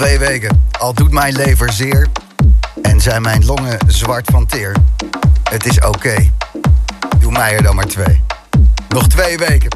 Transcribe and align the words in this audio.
twee 0.00 0.18
weken. 0.18 0.64
Al 0.78 0.94
doet 0.94 1.12
mijn 1.12 1.34
lever 1.34 1.72
zeer. 1.72 2.06
En 2.82 3.00
zijn 3.00 3.22
mijn 3.22 3.44
longen 3.44 3.78
zwart 3.86 4.28
van 4.30 4.46
teer. 4.46 4.76
Het 5.50 5.66
is 5.66 5.80
oké. 5.80 6.30
Doe 7.18 7.32
mij 7.32 7.56
er 7.56 7.62
dan 7.62 7.74
maar 7.74 7.86
twee. 7.86 8.22
Nog 8.88 9.08
twee 9.08 9.38
weken. 9.38 9.70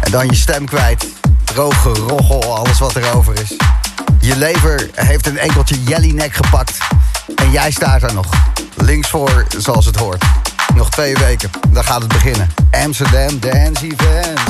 En 0.00 0.10
dan 0.10 0.26
je 0.26 0.34
stem 0.34 0.66
kwijt. 0.66 1.06
Droge 1.44 1.88
roggel, 1.88 2.56
alles 2.56 2.78
wat 2.78 2.94
er 2.94 3.14
over 3.14 3.40
is. 3.40 3.56
Je 4.20 4.36
lever 4.36 4.90
heeft 4.94 5.26
een 5.26 5.38
enkeltje 5.38 5.82
jellyneck 5.82 6.34
gepakt. 6.34 6.78
En 7.34 7.50
jij 7.50 7.70
staat 7.70 8.02
er 8.02 8.14
nog. 8.14 8.26
Links 8.76 9.08
voor, 9.08 9.46
zoals 9.58 9.86
het 9.86 9.96
hoort. 9.96 10.24
Nog 10.74 10.90
twee 10.90 11.16
weken, 11.16 11.50
dan 11.68 11.84
gaat 11.84 12.00
het 12.00 12.12
beginnen. 12.12 12.50
Amsterdam 12.70 13.38
Dance 13.38 13.84
Event. 13.84 14.40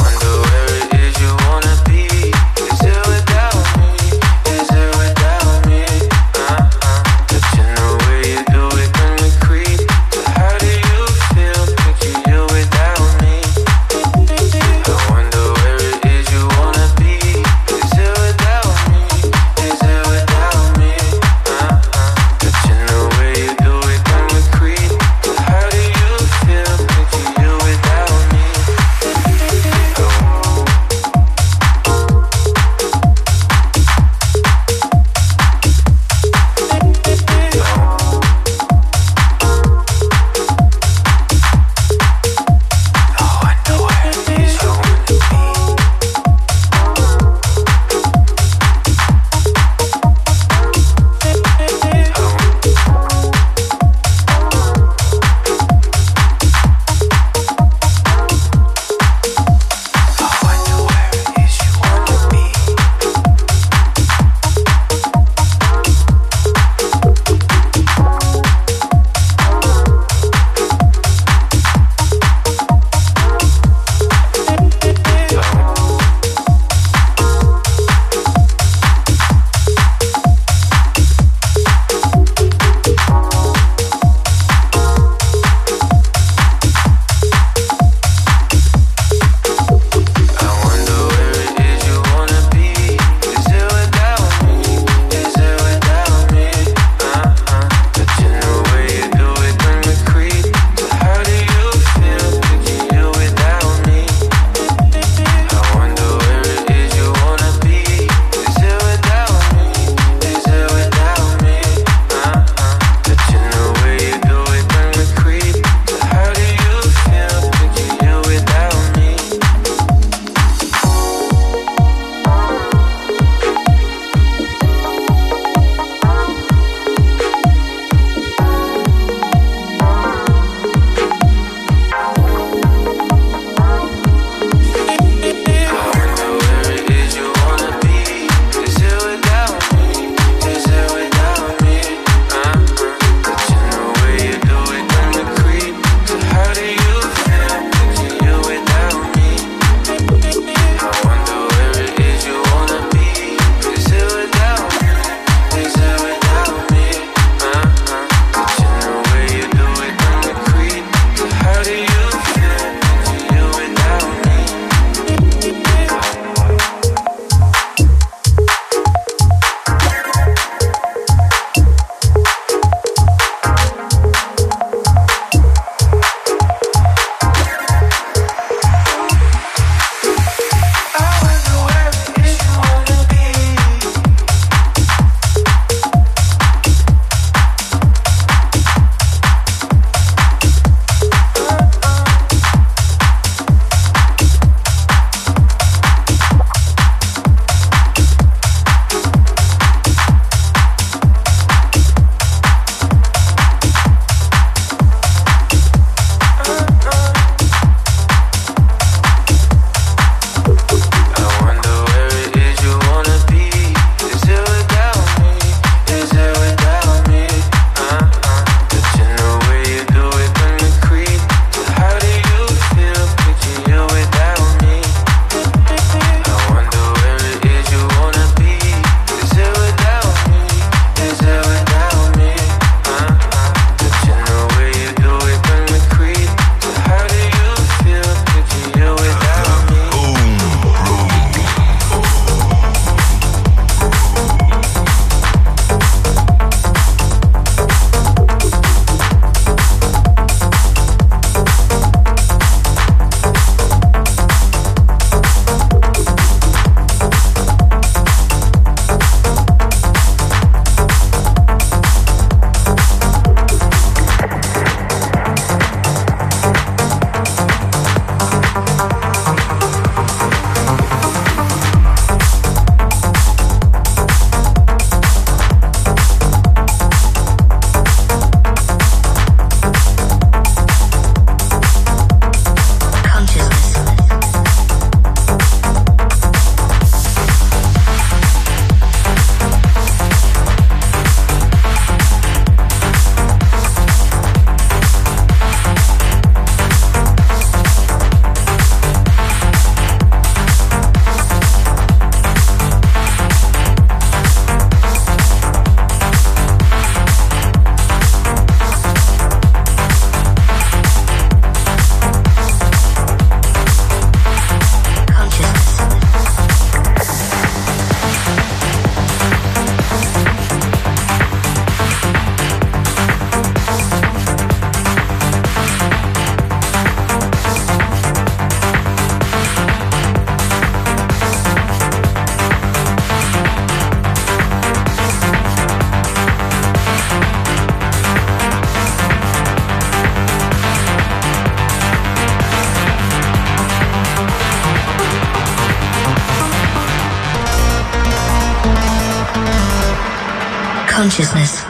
Consciousness. 351.11 351.70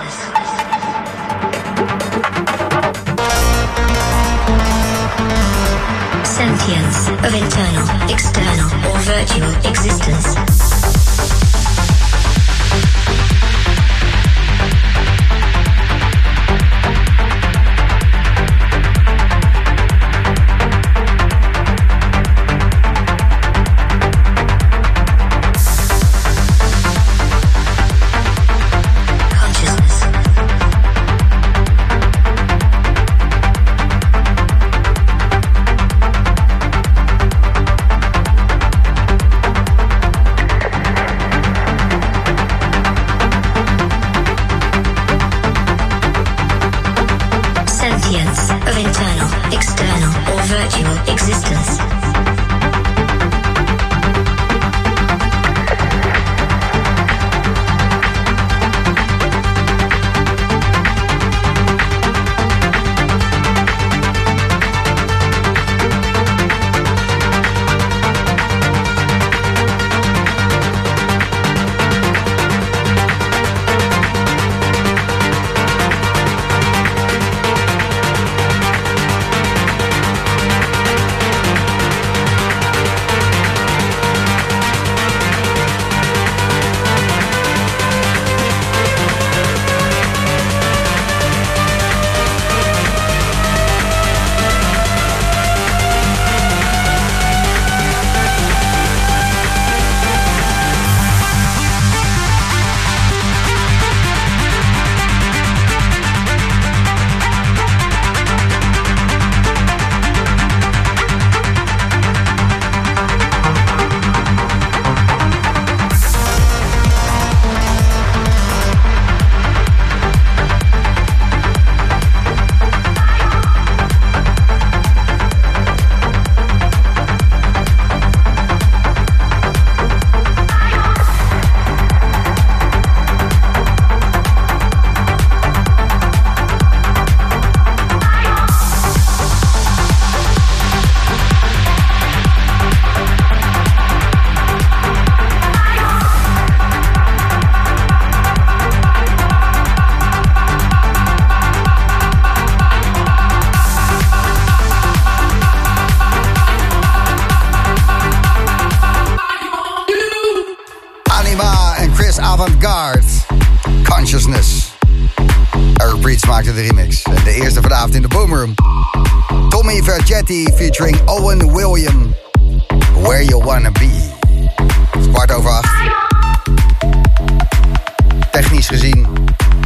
Technisch 178.40 178.68
gezien 178.68 179.06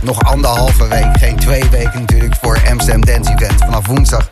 nog 0.02 0.22
anderhalve 0.22 0.88
week. 0.88 1.18
Geen 1.18 1.36
twee 1.36 1.64
weken 1.70 2.00
natuurlijk 2.00 2.34
voor 2.40 2.58
Amsterdam 2.70 3.04
Dance 3.04 3.32
Event. 3.32 3.58
Vanaf 3.58 3.86
woensdag 3.86 4.28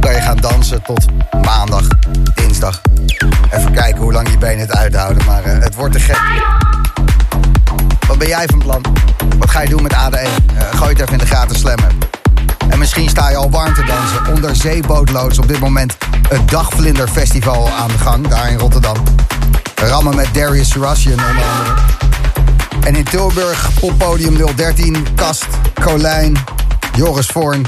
kan 0.00 0.12
je 0.12 0.20
gaan 0.20 0.36
dansen 0.36 0.82
tot 0.82 1.06
maandag, 1.44 1.86
dinsdag. 2.34 2.80
Even 3.50 3.72
kijken 3.72 4.02
hoe 4.02 4.12
lang 4.12 4.30
je 4.30 4.38
benen 4.38 4.58
het 4.58 4.76
uithouden. 4.76 5.24
Maar 5.24 5.44
eh, 5.44 5.58
het 5.58 5.74
wordt 5.74 5.92
te 5.92 6.00
gek. 6.00 6.20
Wat 8.06 8.18
ben 8.18 8.28
jij 8.28 8.46
van 8.46 8.58
plan? 8.58 8.82
Wat 9.38 9.50
ga 9.50 9.60
je 9.60 9.68
doen 9.68 9.82
met 9.82 9.92
AD1? 9.92 10.14
Eh, 10.14 10.78
gooi 10.78 10.90
het 10.90 11.00
even 11.00 11.12
in 11.12 11.18
de 11.18 11.26
gaten 11.26 11.56
slammen. 11.56 11.98
En 12.68 12.78
misschien 12.78 13.08
sta 13.08 13.30
je 13.30 13.36
al 13.36 13.50
warm 13.50 13.74
te 13.74 13.84
dansen 13.84 14.34
onder 14.34 14.56
zeebootloods 14.56 15.38
op 15.38 15.48
dit 15.48 15.58
moment 15.60 15.96
het 16.28 16.50
Dagvlinder 16.50 17.08
Festival 17.08 17.68
aan 17.70 17.88
de 17.88 17.98
gang, 17.98 18.28
daar 18.28 18.50
in 18.50 18.58
Rotterdam. 18.58 18.96
Rammen 19.74 20.16
met 20.16 20.28
Darius 20.32 20.70
Surasian 20.70 21.18
onder 21.18 21.44
andere. 21.44 22.05
En 22.86 22.96
in 22.96 23.04
Tilburg 23.04 23.70
poppodium 23.80 24.36
013, 24.56 25.06
Kast, 25.14 25.46
Colijn, 25.82 26.36
Joris 26.94 27.26
Voorn, 27.26 27.66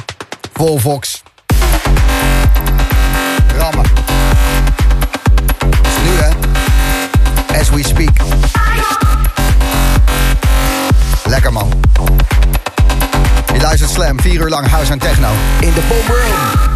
Volvox. 0.52 1.22
Rammen. 3.58 3.84
Dus 5.82 5.92
nu 6.04 6.10
hè, 6.20 6.30
as 7.60 7.70
we 7.70 7.82
speak. 7.82 8.16
Lekker 11.25 11.52
man. 11.52 11.72
Je 13.54 13.60
luistert 13.60 13.90
Slam, 13.90 14.20
4 14.20 14.40
uur 14.40 14.48
lang 14.48 14.68
house 14.68 14.92
en 14.92 14.98
techno. 14.98 15.28
In 15.60 15.72
de 15.72 15.80
Boom 15.88 16.06
Room. 16.06 16.67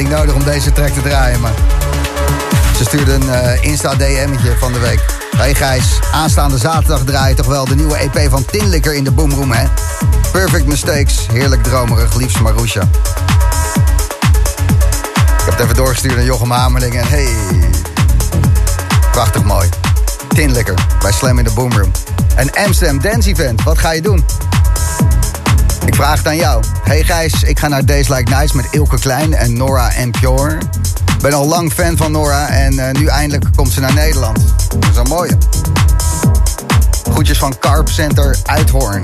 Aanleiding 0.00 0.34
nodig 0.34 0.34
om 0.34 0.52
deze 0.52 0.72
track 0.72 0.92
te 0.92 1.02
draaien, 1.02 1.40
maar... 1.40 1.52
Ze 2.76 2.84
stuurde 2.84 3.12
een 3.12 3.26
uh, 3.26 3.64
Insta-DM'tje 3.64 4.56
van 4.58 4.72
de 4.72 4.78
week. 4.78 5.04
Hey 5.36 5.54
Gijs, 5.54 5.98
aanstaande 6.12 6.58
zaterdag 6.58 7.04
draai 7.04 7.34
toch 7.34 7.46
wel 7.46 7.64
de 7.64 7.74
nieuwe 7.74 7.96
EP 7.96 8.30
van 8.30 8.44
Tinlikker 8.44 8.94
in 8.94 9.04
de 9.04 9.10
Boomroom, 9.10 9.52
hè? 9.52 9.64
Perfect 10.32 10.66
Mistakes, 10.66 11.26
heerlijk 11.32 11.62
dromerig, 11.62 12.14
liefst 12.14 12.40
Marusha. 12.40 12.80
Ik 15.38 15.44
heb 15.44 15.52
het 15.52 15.60
even 15.60 15.74
doorgestuurd 15.74 16.14
naar 16.14 16.24
Jochem 16.24 16.50
Hamerling 16.50 16.94
en 16.94 17.08
hey... 17.08 17.28
Prachtig 19.12 19.44
mooi. 19.44 19.68
Tinlikker 20.28 20.74
bij 21.00 21.12
Slam 21.12 21.38
in 21.38 21.44
de 21.44 21.52
Boomroom. 21.52 21.90
Een 22.36 22.52
Amsterdam 22.52 23.00
Dance 23.00 23.28
Event, 23.28 23.62
wat 23.62 23.78
ga 23.78 23.90
je 23.90 24.02
doen? 24.02 24.24
Vraag 26.00 26.24
aan 26.24 26.36
jou. 26.36 26.62
Hey 26.82 27.04
Gijs, 27.04 27.42
ik 27.42 27.58
ga 27.58 27.68
naar 27.68 27.84
Days 27.84 28.08
Like 28.08 28.34
Nice 28.36 28.56
met 28.56 28.66
Ilke 28.70 28.98
Klein 28.98 29.34
en 29.34 29.56
Nora 29.56 29.92
en. 29.92 30.12
Ben 31.20 31.32
al 31.32 31.46
lang 31.46 31.72
fan 31.72 31.96
van 31.96 32.12
Nora 32.12 32.48
en 32.48 32.72
uh, 32.72 32.90
nu 32.90 33.06
eindelijk 33.06 33.44
komt 33.56 33.72
ze 33.72 33.80
naar 33.80 33.94
Nederland. 33.94 34.38
Dat 34.78 34.90
is 34.90 34.96
een 34.96 35.08
mooie. 35.08 35.38
Groetjes 37.10 37.38
van 37.38 37.58
Carp 37.58 37.88
Center 37.88 38.36
Uithoorn. 38.44 39.02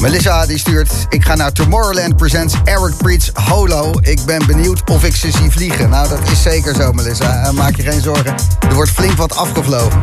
Melissa 0.00 0.46
die 0.46 0.58
stuurt... 0.58 0.92
Ik 1.08 1.24
ga 1.24 1.34
naar 1.34 1.52
Tomorrowland 1.52 2.16
Presents 2.16 2.54
Eric 2.64 2.96
Preets 2.96 3.30
Holo. 3.34 3.92
Ik 4.00 4.20
ben 4.26 4.46
benieuwd 4.46 4.90
of 4.90 5.04
ik 5.04 5.16
ze 5.16 5.30
zie 5.30 5.50
vliegen. 5.50 5.90
Nou, 5.90 6.08
dat 6.08 6.30
is 6.30 6.42
zeker 6.42 6.74
zo, 6.74 6.92
Melissa. 6.92 7.46
Uh, 7.46 7.50
maak 7.50 7.76
je 7.76 7.82
geen 7.82 8.00
zorgen. 8.00 8.34
Er 8.68 8.74
wordt 8.74 8.90
flink 8.90 9.16
wat 9.16 9.36
afgevlogen. 9.36 9.98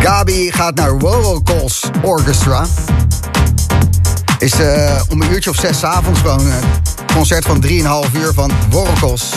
Gabi 0.00 0.52
gaat 0.52 0.74
naar 0.74 0.98
Worocalls 0.98 1.90
Orchestra. 2.02 2.66
Is 4.42 4.60
uh, 4.60 5.00
om 5.08 5.22
een 5.22 5.32
uurtje 5.32 5.50
of 5.50 5.56
zes 5.56 5.84
avonds 5.84 6.20
gewoon 6.20 6.46
een 6.46 6.62
concert 7.14 7.44
van 7.44 7.64
3,5 7.66 7.70
uur 8.16 8.32
van 8.34 8.50
Worokos. 8.70 9.32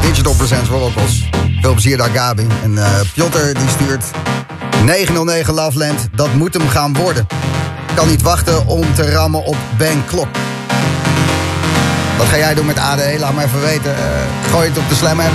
Digital 0.00 0.34
Presents 0.34 0.68
Worokos. 0.68 1.28
Veel 1.60 1.72
plezier 1.72 1.96
daar, 1.96 2.10
Gabi. 2.10 2.46
En 2.62 2.72
uh, 2.72 3.00
Piotr 3.14 3.38
die 3.38 3.68
stuurt 3.68 4.04
909 4.84 5.54
Loveland. 5.54 6.08
Dat 6.12 6.34
moet 6.34 6.54
hem 6.54 6.68
gaan 6.68 6.94
worden. 6.94 7.26
Kan 7.94 8.08
niet 8.08 8.22
wachten 8.22 8.66
om 8.66 8.94
te 8.94 9.10
rammen 9.10 9.44
op 9.44 9.56
Ben 9.78 10.04
Klok. 10.06 10.28
Wat 12.18 12.26
ga 12.26 12.36
jij 12.36 12.54
doen 12.54 12.66
met 12.66 12.78
ADE? 12.78 13.16
Laat 13.18 13.34
me 13.34 13.44
even 13.44 13.60
weten. 13.60 13.90
Uh, 13.90 14.50
gooi 14.50 14.68
het 14.68 14.78
op 14.78 14.88
de 14.88 14.94
Slam 14.94 15.20
app. 15.20 15.32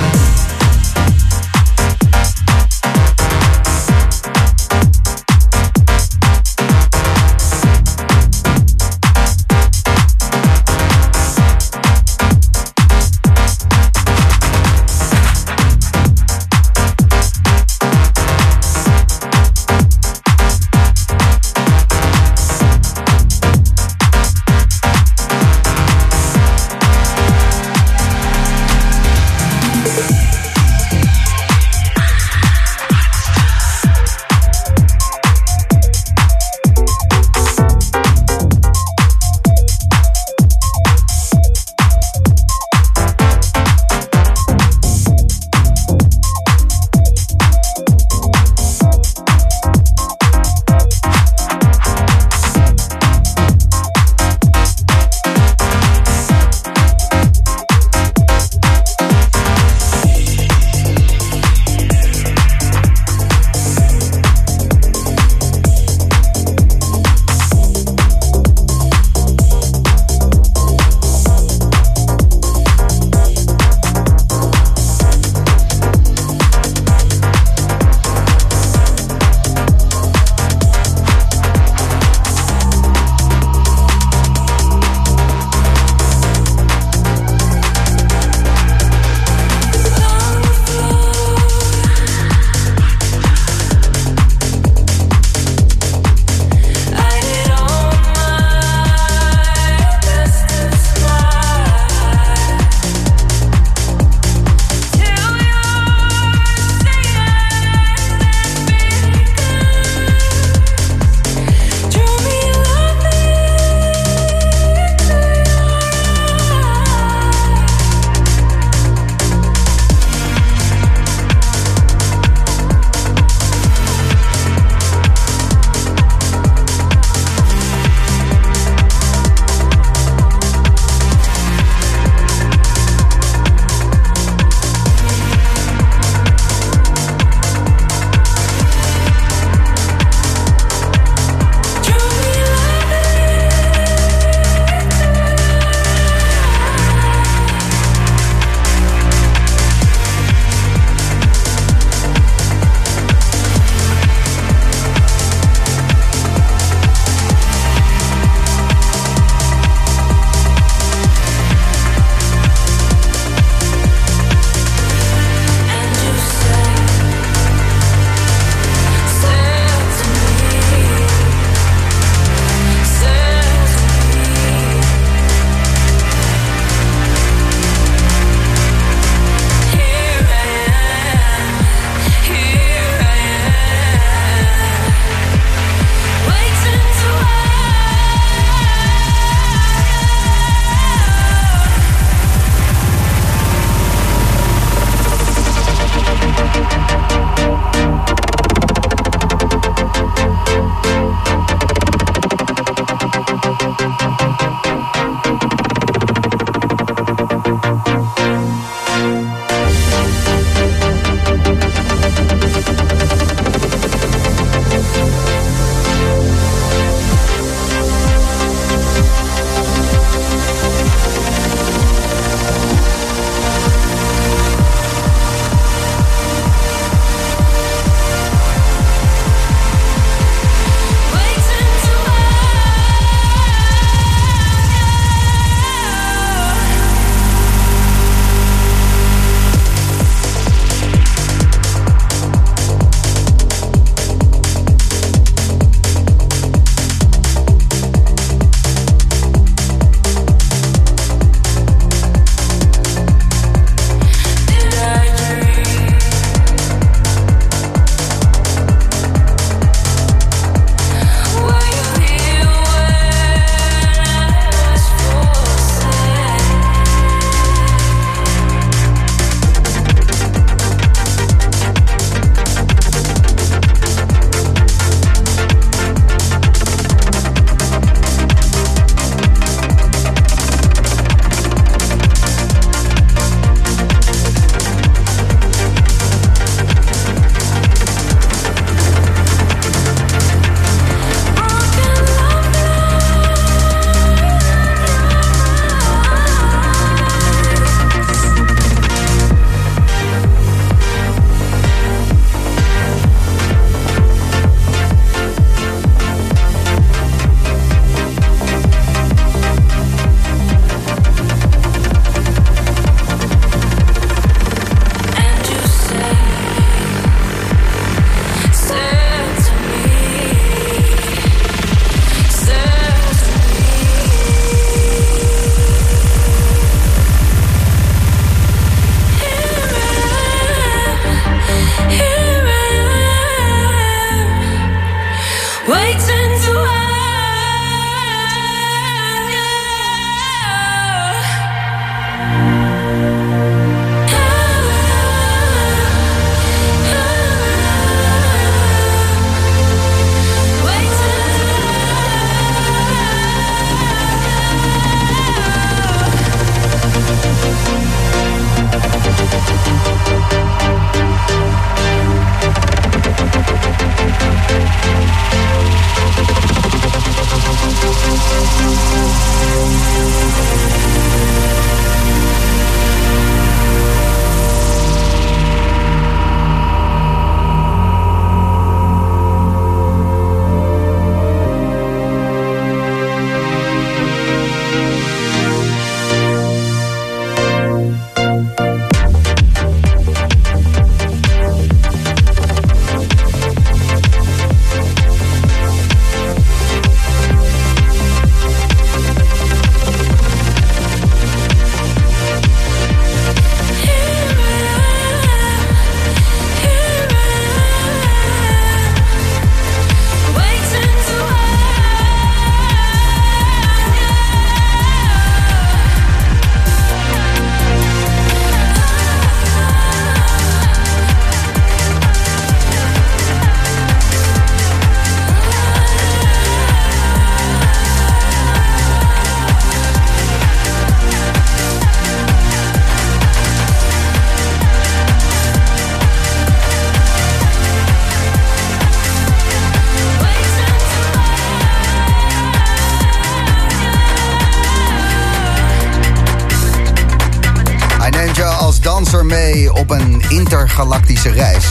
Intergalactische 450.41 451.29
reis. 451.29 451.65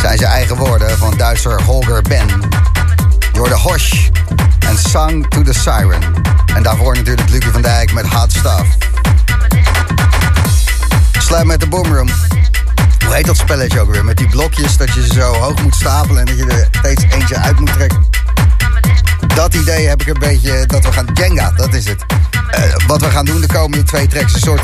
Zijn 0.00 0.18
zijn 0.18 0.30
eigen 0.30 0.56
woorden 0.56 0.98
van 0.98 1.16
Duitser 1.16 1.62
Holger 1.62 2.02
Ben. 2.02 2.26
Door 3.32 3.48
de 3.48 3.54
Hosh 3.54 4.08
en 4.58 4.78
Song 4.78 5.28
to 5.28 5.42
the 5.42 5.52
Siren. 5.52 6.02
En 6.54 6.62
daarvoor 6.62 6.94
natuurlijk 6.94 7.28
Lucie 7.28 7.50
van 7.50 7.62
Dijk 7.62 7.92
met 7.92 8.06
Hot 8.06 8.32
Stuff. 8.32 8.76
Slam 11.18 11.46
met 11.46 11.60
de 11.60 11.66
Boomroom. 11.68 12.08
Hoe 13.04 13.14
heet 13.14 13.26
dat 13.26 13.36
spelletje 13.36 13.80
ook 13.80 13.90
weer? 13.90 14.04
Met 14.04 14.16
die 14.16 14.28
blokjes 14.28 14.76
dat 14.76 14.94
je 14.94 15.06
ze 15.06 15.12
zo 15.12 15.32
hoog 15.32 15.62
moet 15.62 15.74
stapelen 15.74 16.18
en 16.18 16.26
dat 16.26 16.36
je 16.36 16.46
er 16.46 16.68
steeds 16.70 17.04
eentje 17.14 17.36
uit 17.36 17.58
moet 17.58 17.72
trekken. 17.72 18.04
Dat 19.34 19.54
idee 19.54 19.88
heb 19.88 20.00
ik 20.00 20.06
een 20.06 20.18
beetje 20.18 20.66
dat 20.66 20.84
we 20.84 20.92
gaan 20.92 21.06
Jenga, 21.12 21.50
dat 21.50 21.74
is 21.74 21.86
het. 21.86 22.04
Eh, 22.50 22.62
wat 22.86 23.00
we 23.00 23.10
gaan 23.10 23.24
doen 23.24 23.40
de 23.40 23.46
komende 23.46 23.84
twee 23.84 24.06
tracks, 24.06 24.34
een 24.34 24.40
soort 24.40 24.62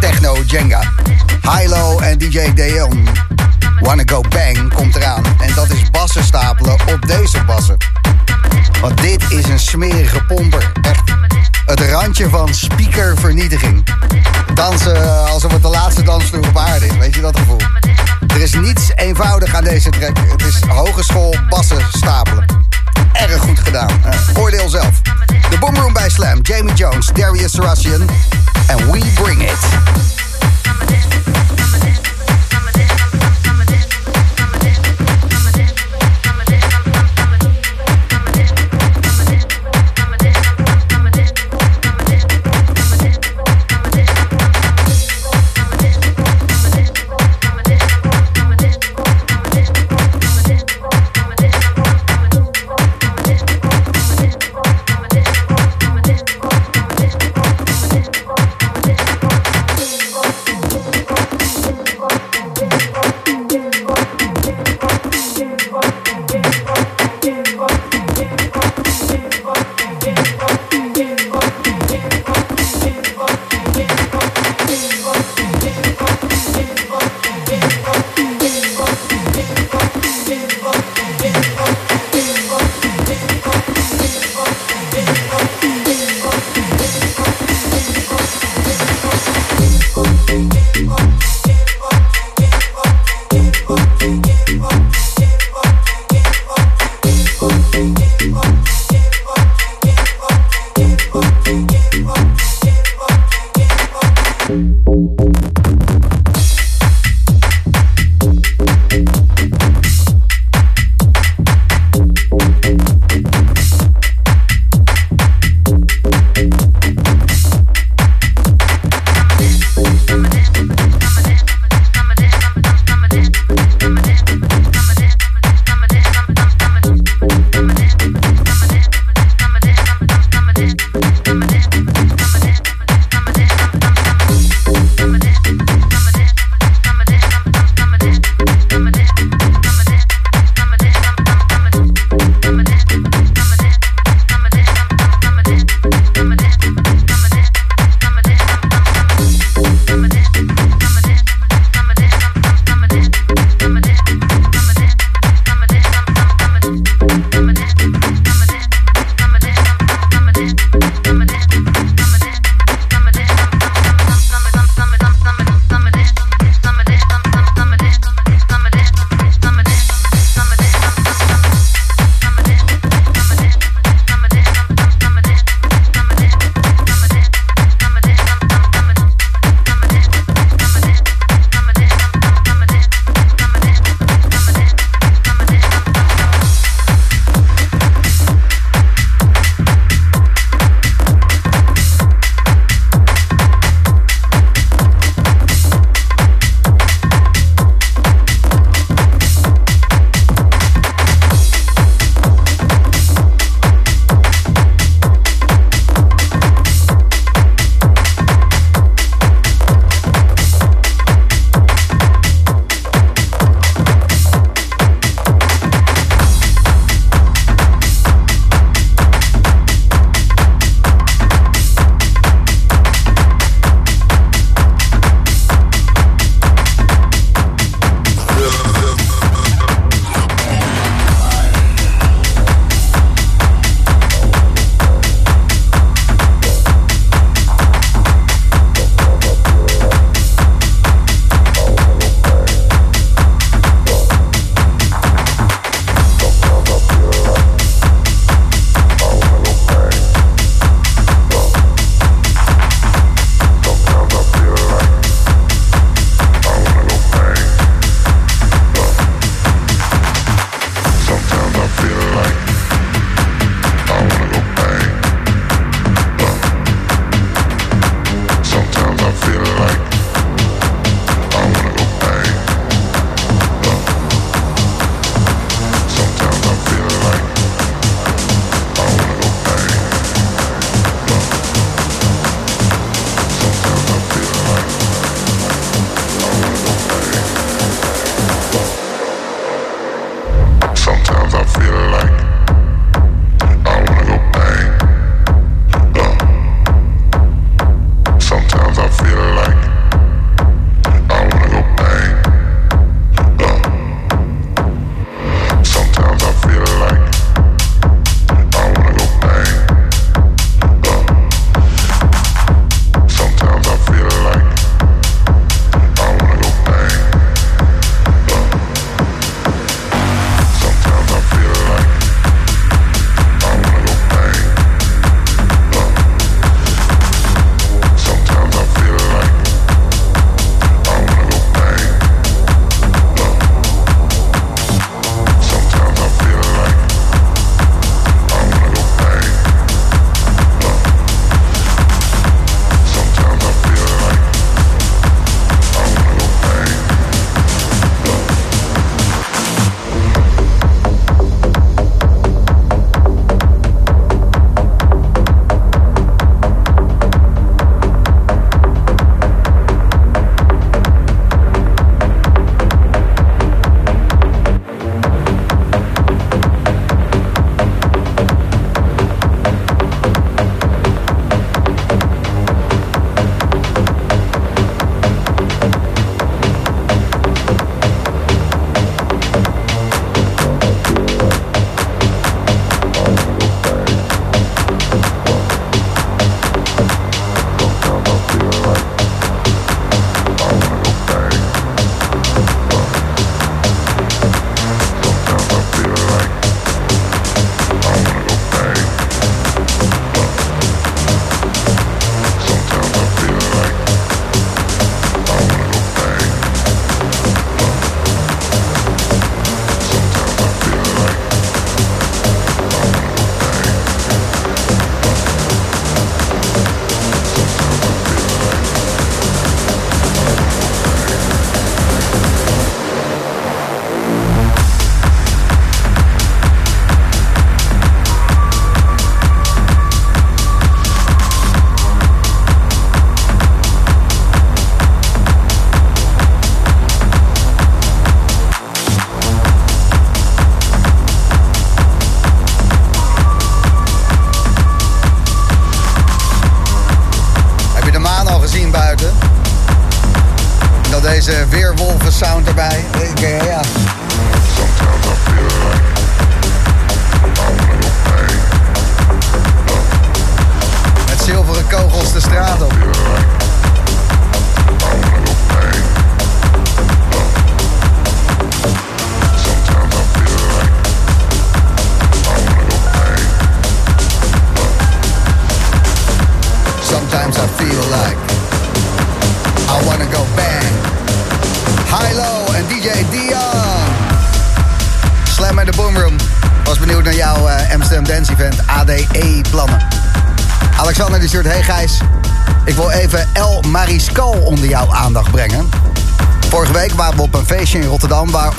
techno 0.00 0.36
Jenga. 0.46 0.82
Hilo 1.40 1.98
en 1.98 2.18
DJ 2.18 2.52
Deon. 2.52 3.08
Wanna 3.80 4.02
Go 4.06 4.20
Bang 4.20 4.74
komt 4.74 4.96
eraan. 4.96 5.22
En 5.38 5.54
dat 5.54 5.70
is 5.70 5.90
bassen 5.90 6.24
stapelen 6.24 6.72
op 6.72 7.06
deze 7.06 7.44
bassen. 7.44 7.76
Want 8.80 9.02
dit 9.02 9.30
is 9.30 9.48
een 9.48 9.58
smerige 9.58 10.24
pomper. 10.24 10.72
Echt 10.82 11.02
het 11.66 11.80
randje 11.80 12.28
van 12.28 12.54
speakervernietiging. 12.54 13.84
Dansen 14.54 15.26
alsof 15.26 15.52
het 15.52 15.62
de 15.62 15.68
laatste 15.68 16.02
dansvloer 16.02 16.48
op 16.48 16.56
aarde 16.56 16.86
is. 16.86 16.96
Weet 16.96 17.14
je 17.14 17.20
dat 17.20 17.38
gevoel? 17.38 17.60
Er 18.28 18.40
is 18.40 18.52
niets 18.52 18.92
eenvoudig 18.94 19.54
aan 19.54 19.64
deze 19.64 19.90
track. 19.90 20.18
Het 20.28 20.42
is 20.42 20.60
hogeschool 20.68 21.34
bassen 21.48 21.82
stapelen. 21.92 22.59
Erg 23.20 23.40
goed 23.40 23.58
gedaan. 23.58 23.90
Oordeel 24.38 24.68
zelf. 24.68 25.00
De 25.50 25.58
Boomroom 25.58 25.92
bij 25.92 26.10
Slam. 26.10 26.38
Jamie 26.42 26.74
Jones, 26.74 27.10
Darius 27.14 27.52
Sarasian. 27.52 28.08
En 28.66 28.90
We 28.90 29.12
Bring 29.14 29.42
It. 29.42 29.58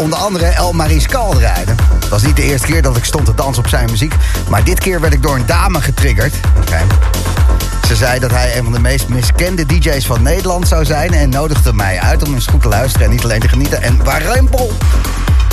Onder 0.01 0.19
andere 0.19 0.45
El 0.45 0.73
Mariscal 0.73 1.33
draaide. 1.33 1.71
Het 1.99 2.09
was 2.09 2.23
niet 2.23 2.35
de 2.35 2.43
eerste 2.43 2.67
keer 2.67 2.81
dat 2.81 2.97
ik 2.97 3.05
stond 3.05 3.25
te 3.25 3.35
dansen 3.35 3.63
op 3.63 3.69
zijn 3.69 3.89
muziek... 3.89 4.13
maar 4.49 4.63
dit 4.63 4.79
keer 4.79 5.01
werd 5.01 5.13
ik 5.13 5.21
door 5.21 5.35
een 5.35 5.45
dame 5.45 5.81
getriggerd. 5.81 6.33
Ze 7.87 7.95
zei 7.95 8.19
dat 8.19 8.31
hij 8.31 8.57
een 8.57 8.63
van 8.63 8.73
de 8.73 8.79
meest 8.79 9.07
miskende 9.07 9.65
DJ's 9.65 10.05
van 10.05 10.21
Nederland 10.21 10.67
zou 10.67 10.85
zijn... 10.85 11.13
en 11.13 11.29
nodigde 11.29 11.73
mij 11.73 11.99
uit 11.99 12.27
om 12.27 12.33
eens 12.33 12.45
goed 12.47 12.61
te 12.61 12.67
luisteren 12.67 13.07
en 13.07 13.13
niet 13.13 13.23
alleen 13.23 13.39
te 13.39 13.47
genieten. 13.47 13.81
En 13.81 14.03
warempel! 14.03 14.71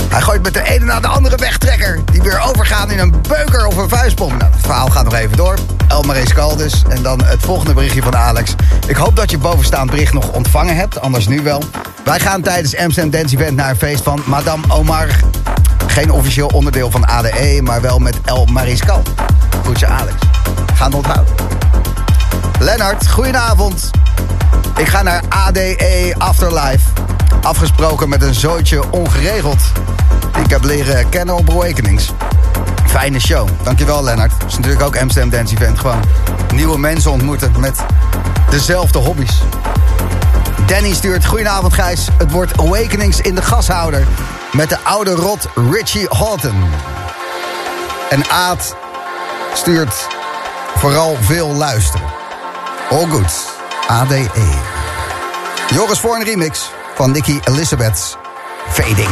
Hij 0.09 0.21
gooit 0.21 0.43
met 0.43 0.53
de 0.53 0.63
ene 0.63 0.85
na 0.85 0.99
de 0.99 1.07
andere 1.07 1.35
wegtrekker... 1.35 1.99
die 2.11 2.21
weer 2.21 2.41
overgaan 2.47 2.91
in 2.91 2.99
een 2.99 3.13
beuker 3.27 3.65
of 3.65 3.77
een 3.77 3.89
vuistbom. 3.89 4.37
Nou, 4.37 4.51
het 4.51 4.61
verhaal 4.61 4.89
gaat 4.89 5.03
nog 5.03 5.13
even 5.13 5.37
door. 5.37 5.55
Elmarie 5.87 6.27
Scaldus. 6.27 6.83
En 6.89 7.03
dan 7.03 7.23
het 7.23 7.41
volgende 7.41 7.73
berichtje 7.73 8.01
van 8.01 8.15
Alex. 8.15 8.55
Ik 8.87 8.95
hoop 8.95 9.15
dat 9.15 9.31
je 9.31 9.37
bovenstaand 9.37 9.89
bericht 9.89 10.13
nog 10.13 10.31
ontvangen 10.31 10.75
hebt, 10.75 11.01
anders 11.01 11.27
nu 11.27 11.41
wel. 11.41 11.63
Wij 12.09 12.19
gaan 12.19 12.41
tijdens 12.41 12.77
Amsterdam 12.77 13.11
Dance 13.11 13.35
Event 13.35 13.55
naar 13.55 13.69
een 13.69 13.75
feest 13.75 14.03
van 14.03 14.21
Madame 14.25 14.63
Omar. 14.67 15.07
Geen 15.87 16.11
officieel 16.11 16.47
onderdeel 16.47 16.91
van 16.91 17.05
ADE, 17.07 17.59
maar 17.63 17.81
wel 17.81 17.99
met 17.99 18.21
El 18.25 18.45
Mariscal. 18.45 19.01
Groetje 19.63 19.87
Alex. 19.87 20.15
Gaan 20.73 20.91
we 20.91 20.97
onthouden. 20.97 21.33
Lennart, 22.59 23.07
goedenavond. 23.07 23.89
Ik 24.77 24.87
ga 24.87 25.01
naar 25.01 25.21
ADE 25.29 26.15
Afterlife. 26.17 26.89
Afgesproken 27.41 28.09
met 28.09 28.21
een 28.21 28.33
zootje 28.33 28.91
ongeregeld. 28.91 29.61
Ik 30.43 30.49
heb 30.49 30.63
leren 30.63 31.09
kennen 31.09 31.35
op 31.35 31.49
Awakenings. 31.49 32.11
Fijne 32.87 33.19
show. 33.19 33.47
Dankjewel 33.63 34.03
Lennart. 34.03 34.31
Het 34.31 34.47
is 34.47 34.55
natuurlijk 34.55 34.83
ook 34.83 34.97
Amsterdam 34.97 35.31
Dance 35.31 35.55
Event. 35.55 35.79
Gewoon 35.79 35.99
nieuwe 36.53 36.77
mensen 36.77 37.11
ontmoeten 37.11 37.59
met 37.59 37.79
dezelfde 38.49 38.99
hobby's. 38.99 39.41
Danny 40.69 40.93
stuurt, 40.93 41.25
goedenavond 41.25 41.73
Gijs. 41.73 42.07
Het 42.17 42.31
wordt 42.31 42.59
Awakenings 42.59 43.21
in 43.21 43.35
de 43.35 43.41
gashouder. 43.41 44.07
Met 44.51 44.69
de 44.69 44.79
oude 44.83 45.11
rot 45.11 45.47
Richie 45.71 46.05
Houghton. 46.09 46.63
En 48.09 48.29
Aad 48.29 48.75
stuurt 49.53 50.07
vooral 50.75 51.17
veel 51.21 51.47
luisteren. 51.47 52.07
All 52.89 53.05
good. 53.05 53.57
ADE. 53.87 54.29
Joris 55.69 55.99
voor 55.99 56.15
een 56.15 56.23
remix 56.23 56.69
van 56.95 57.11
Nicky 57.11 57.39
Elizabeth's 57.43 58.15
Fading. 58.69 59.09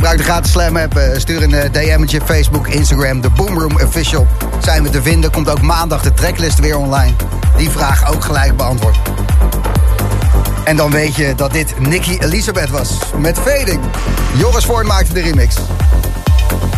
Gebruik 0.00 0.18
de 0.18 0.30
gratis 0.30 0.50
Slam 0.50 0.76
app. 0.76 0.96
eh, 0.96 1.18
Stuur 1.18 1.42
een 1.42 1.54
eh, 1.54 1.72
DM'tje 1.72 2.20
Facebook, 2.24 2.68
Instagram. 2.68 3.20
De 3.20 3.30
Boomroom 3.30 3.80
Official 3.84 4.26
zijn 4.58 4.82
we 4.82 4.90
te 4.90 5.02
vinden. 5.02 5.30
Komt 5.30 5.50
ook 5.50 5.60
maandag 5.60 6.02
de 6.02 6.12
tracklist 6.12 6.58
weer 6.58 6.76
online. 6.76 7.12
Die 7.56 7.70
vraag 7.70 8.12
ook 8.14 8.24
gelijk 8.24 8.56
beantwoord. 8.56 8.96
En 10.64 10.76
dan 10.76 10.90
weet 10.90 11.14
je 11.14 11.34
dat 11.34 11.52
dit 11.52 11.78
Nicky 11.78 12.18
Elisabeth 12.18 12.70
was. 12.70 12.98
Met 13.16 13.38
Fading. 13.38 13.80
Joris 14.36 14.64
Voort 14.64 14.86
maakte 14.86 15.12
de 15.12 15.20
remix. 15.20 15.56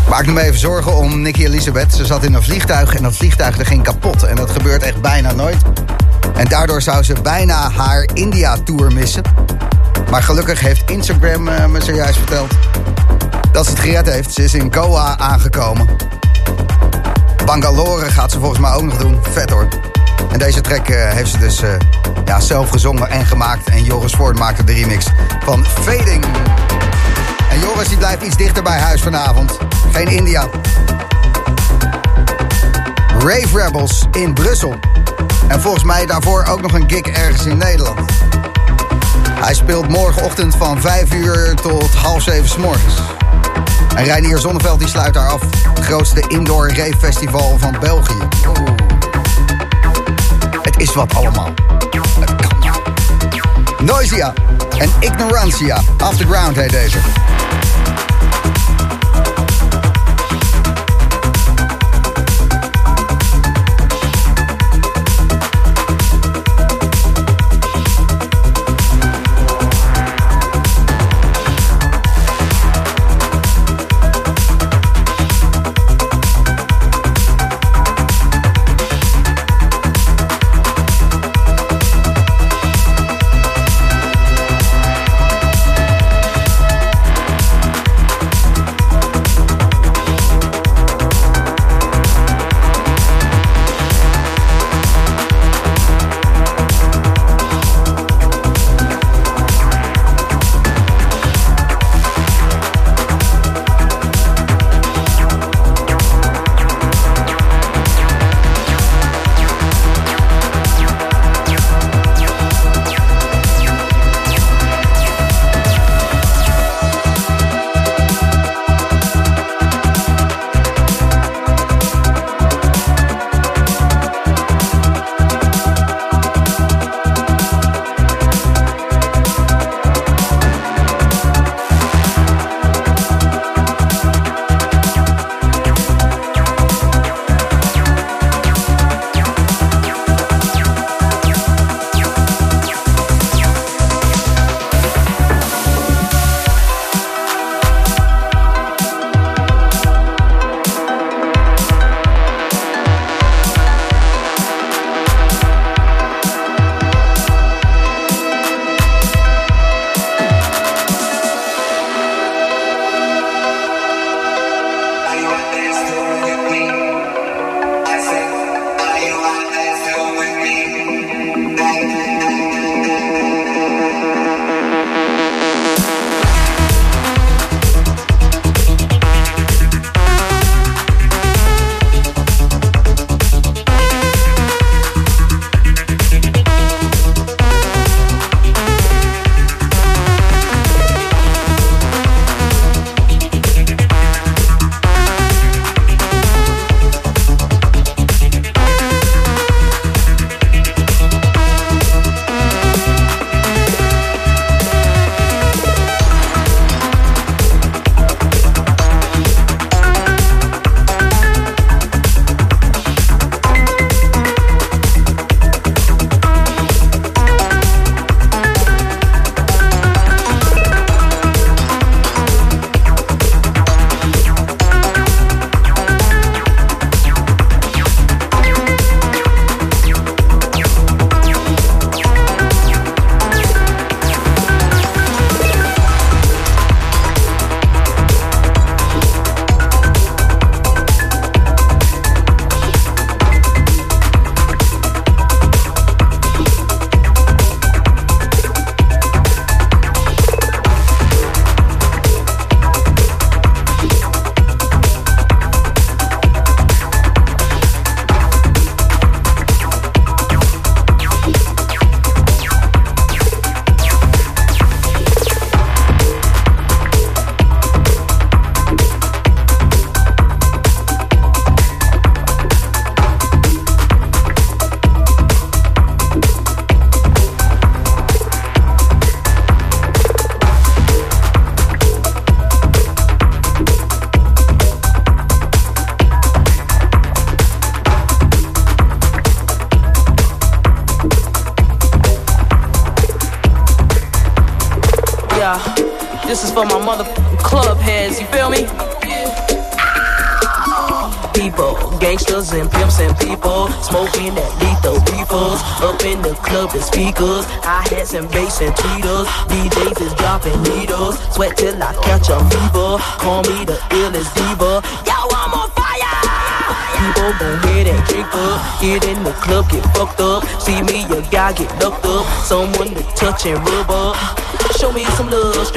Maak 0.09 0.27
me 0.27 0.43
even 0.43 0.59
zorgen 0.59 0.97
om 0.97 1.23
Nicky 1.23 1.45
Elisabeth. 1.45 1.95
Ze 1.95 2.05
zat 2.05 2.25
in 2.25 2.35
een 2.35 2.43
vliegtuig 2.43 2.95
en 2.95 3.03
dat 3.03 3.17
vliegtuig 3.17 3.59
er 3.59 3.67
ging 3.67 3.83
kapot. 3.83 4.23
En 4.23 4.37
dat 4.37 4.51
gebeurt 4.51 4.83
echt 4.83 5.01
bijna 5.01 5.33
nooit. 5.33 5.63
En 6.35 6.45
daardoor 6.45 6.83
zou 6.83 7.03
ze 7.03 7.15
bijna 7.23 7.71
haar 7.71 8.09
India-tour 8.15 8.93
missen. 8.93 9.23
Maar 10.11 10.23
gelukkig 10.23 10.61
heeft 10.61 10.91
Instagram 10.91 11.49
eh, 11.49 11.67
me 11.67 11.81
zojuist 11.83 12.19
verteld 12.19 12.55
dat 13.53 13.65
ze 13.65 13.71
het 13.71 13.81
gered 13.81 14.07
heeft. 14.07 14.33
Ze 14.33 14.45
is 14.45 14.55
in 14.55 14.75
Goa 14.75 15.19
aangekomen. 15.19 15.89
Bangalore 17.45 18.11
gaat 18.11 18.31
ze 18.31 18.39
volgens 18.39 18.61
mij 18.61 18.73
ook 18.73 18.83
nog 18.83 18.97
doen. 18.97 19.19
Vet 19.31 19.51
hoor. 19.51 19.69
En 20.31 20.39
deze 20.39 20.61
track 20.61 20.89
eh, 20.89 21.11
heeft 21.11 21.31
ze 21.31 21.39
dus 21.39 21.63
eh, 21.63 21.71
ja, 22.25 22.41
zelf 22.41 22.71
gezongen 22.71 23.11
en 23.11 23.27
gemaakt. 23.27 23.69
En 23.69 23.85
Joris 23.85 24.13
Voort 24.13 24.39
maakte 24.39 24.65
de 24.65 24.73
remix 24.73 25.07
van 25.45 25.65
Fading. 25.67 26.25
En 27.51 27.61
Joris 27.61 27.89
die 27.89 27.97
blijft 27.97 28.23
iets 28.23 28.37
dichter 28.37 28.63
bij 28.63 28.79
huis 28.79 29.01
vanavond. 29.01 29.59
Geen 29.93 30.09
India. 30.09 30.49
Rave 33.19 33.63
Rebels 33.63 34.07
in 34.13 34.35
Brussel. 34.35 34.75
En 35.49 35.61
volgens 35.61 35.85
mij 35.85 36.07
daarvoor 36.07 36.45
ook 36.45 36.61
nog 36.61 36.73
een 36.73 36.91
gig 36.91 37.07
ergens 37.07 37.47
in 37.47 37.57
Nederland. 37.57 38.11
Hij 39.31 39.55
speelt 39.55 39.89
morgenochtend 39.89 40.57
van 40.57 40.81
5 40.81 41.15
uur 41.15 41.55
tot 41.55 41.95
half 41.95 42.23
7 42.23 42.49
s 42.49 42.57
morgens. 42.57 42.95
En 43.95 44.05
Reinier 44.05 44.39
Zonneveld 44.39 44.79
die 44.79 44.89
sluit 44.89 45.15
daar 45.15 45.29
af. 45.29 45.41
Het 45.75 45.85
grootste 45.85 46.25
indoor 46.29 46.69
rave 46.69 46.97
festival 46.99 47.59
van 47.59 47.77
België. 47.81 48.29
Het 50.63 50.81
is 50.81 50.95
wat 50.95 51.15
allemaal. 51.15 51.55
Noisia 53.83 54.33
en 54.79 54.91
Ignorantia. 55.01 55.81
Off 56.03 56.17
the 56.17 56.27
ground 56.27 56.57
heet 56.57 56.71
deze. 56.71 56.99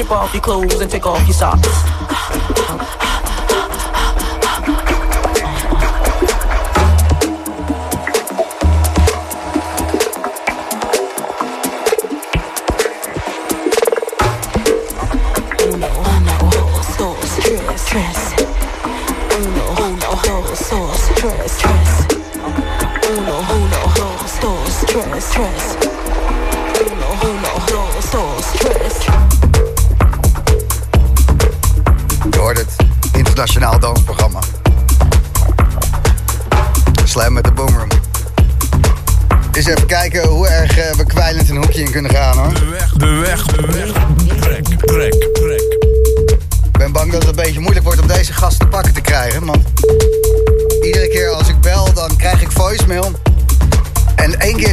Strip 0.06 0.18
off 0.18 0.32
your 0.34 0.40
clothes 0.40 0.80
and 0.80 0.88
take 0.88 1.04
off 1.04 1.20
your 1.26 1.34
socks. 1.34 1.85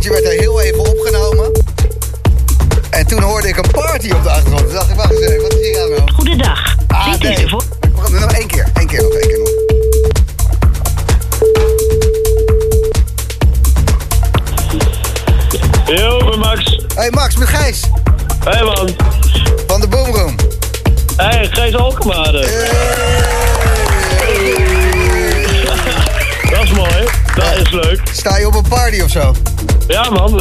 En 0.06 0.12
één 0.12 0.22
keertje 0.22 0.40
werd 0.40 0.53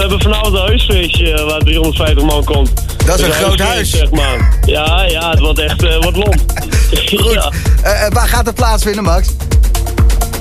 hebben 0.03 0.21
vanavond 0.21 0.55
een 0.55 0.67
huisfeestje 0.67 1.33
eh, 1.33 1.45
waar 1.45 1.59
350 1.61 2.25
man 2.25 2.45
komt. 2.45 2.71
Dat 3.07 3.19
is 3.19 3.27
een 3.27 3.33
groot 3.33 3.59
huis. 3.59 3.91
Zeg 3.91 4.11
maar. 4.11 4.59
Ja, 4.65 5.03
ja, 5.03 5.31
het 5.31 5.39
wordt 5.39 5.59
echt 5.59 5.83
eh, 5.83 6.03
wat 6.03 6.17
lomp. 6.17 6.35
Goed. 7.21 7.33
ja. 7.33 7.51
Eh, 7.83 8.09
waar 8.09 8.29
gaat 8.29 8.47
het 8.47 8.55
plaatsvinden, 8.55 9.03
Max? 9.03 9.29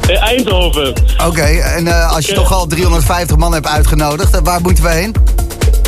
In 0.07 0.15
Eindhoven. 0.15 0.93
Oké, 1.27 1.41
en 1.41 2.07
als 2.09 2.25
je 2.25 2.33
toch 2.33 2.53
al 2.53 2.67
350 2.67 3.37
man 3.37 3.53
hebt 3.53 3.67
uitgenodigd, 3.67 4.39
waar 4.43 4.61
moeten 4.61 4.83
we 4.83 4.89
heen? 4.89 5.15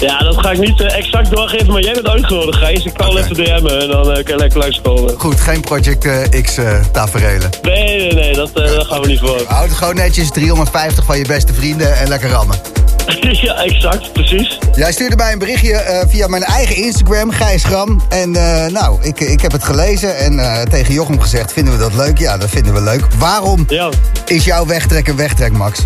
Ja, 0.02 0.20
dat 0.20 0.38
ga 0.38 0.52
ik 0.52 0.60
niet 0.60 0.82
exact 0.82 1.30
doorgeven, 1.30 1.74
maar 1.74 1.82
jij 1.82 1.94
bent 1.94 2.08
uitgenodigd, 2.08 2.58
Gijs. 2.58 2.86
Ik 2.86 2.94
kan 2.94 3.10
Oké. 3.10 3.20
even 3.20 3.36
DM'en 3.36 3.82
en 3.82 3.88
dan 3.88 4.04
kan 4.04 4.24
je 4.26 4.36
lekker 4.36 4.60
langskomen. 4.60 5.14
Goed, 5.18 5.40
geen 5.40 5.62
Project 5.62 6.30
X 6.42 6.58
taferelen. 6.92 7.50
Nee, 7.62 7.98
nee, 7.98 8.14
nee, 8.14 8.34
dat, 8.34 8.50
daar 8.54 8.86
gaan 8.86 9.02
we 9.02 9.08
niet 9.08 9.20
voor. 9.20 9.42
Houd 9.48 9.70
het 9.70 9.78
gewoon 9.78 9.96
netjes, 9.96 10.32
350 10.32 11.06
van 11.06 11.18
je 11.18 11.26
beste 11.26 11.54
vrienden 11.54 11.98
en 11.98 12.08
lekker 12.08 12.30
rammen. 12.30 12.73
Ja, 13.22 13.64
exact, 13.64 14.14
precies. 14.14 14.58
Jij 14.76 14.92
stuurde 14.92 15.16
mij 15.16 15.32
een 15.32 15.40
berichtje 15.40 15.74
eh, 15.74 16.08
via 16.08 16.28
mijn 16.28 16.44
eigen 16.44 16.76
Instagram, 16.76 17.32
Gijs 17.32 17.64
Gram. 17.64 18.02
En 18.10 18.36
eh, 18.36 18.72
nou, 18.72 19.04
ik, 19.04 19.20
ik 19.20 19.42
heb 19.42 19.52
het 19.52 19.64
gelezen 19.64 20.18
en 20.18 20.40
eh, 20.40 20.62
tegen 20.62 20.94
Jochem 20.94 21.20
gezegd, 21.22 21.54
vinden 21.54 21.74
we 21.74 21.80
dat 21.80 21.94
leuk? 21.94 22.18
Ja, 22.18 22.38
dat 22.38 22.50
vinden 22.50 22.74
we 22.74 22.82
leuk. 22.82 23.06
Waarom 23.18 23.66
Ja. 23.68 23.90
is 24.26 24.46
jouw 24.46 24.66
wegtrek 24.66 25.08
een 25.08 25.16
wegtrek, 25.16 25.52
Max? 25.52 25.80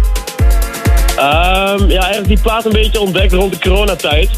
Ehm, 1.18 1.90
ja, 1.90 2.00
eigenlijk 2.00 2.28
die 2.28 2.40
plaat 2.40 2.66
een 2.66 2.72
beetje 2.72 3.00
ontdekt 3.00 3.34
rond 3.34 3.54
de 3.54 3.60
coronatijd. 3.60 4.30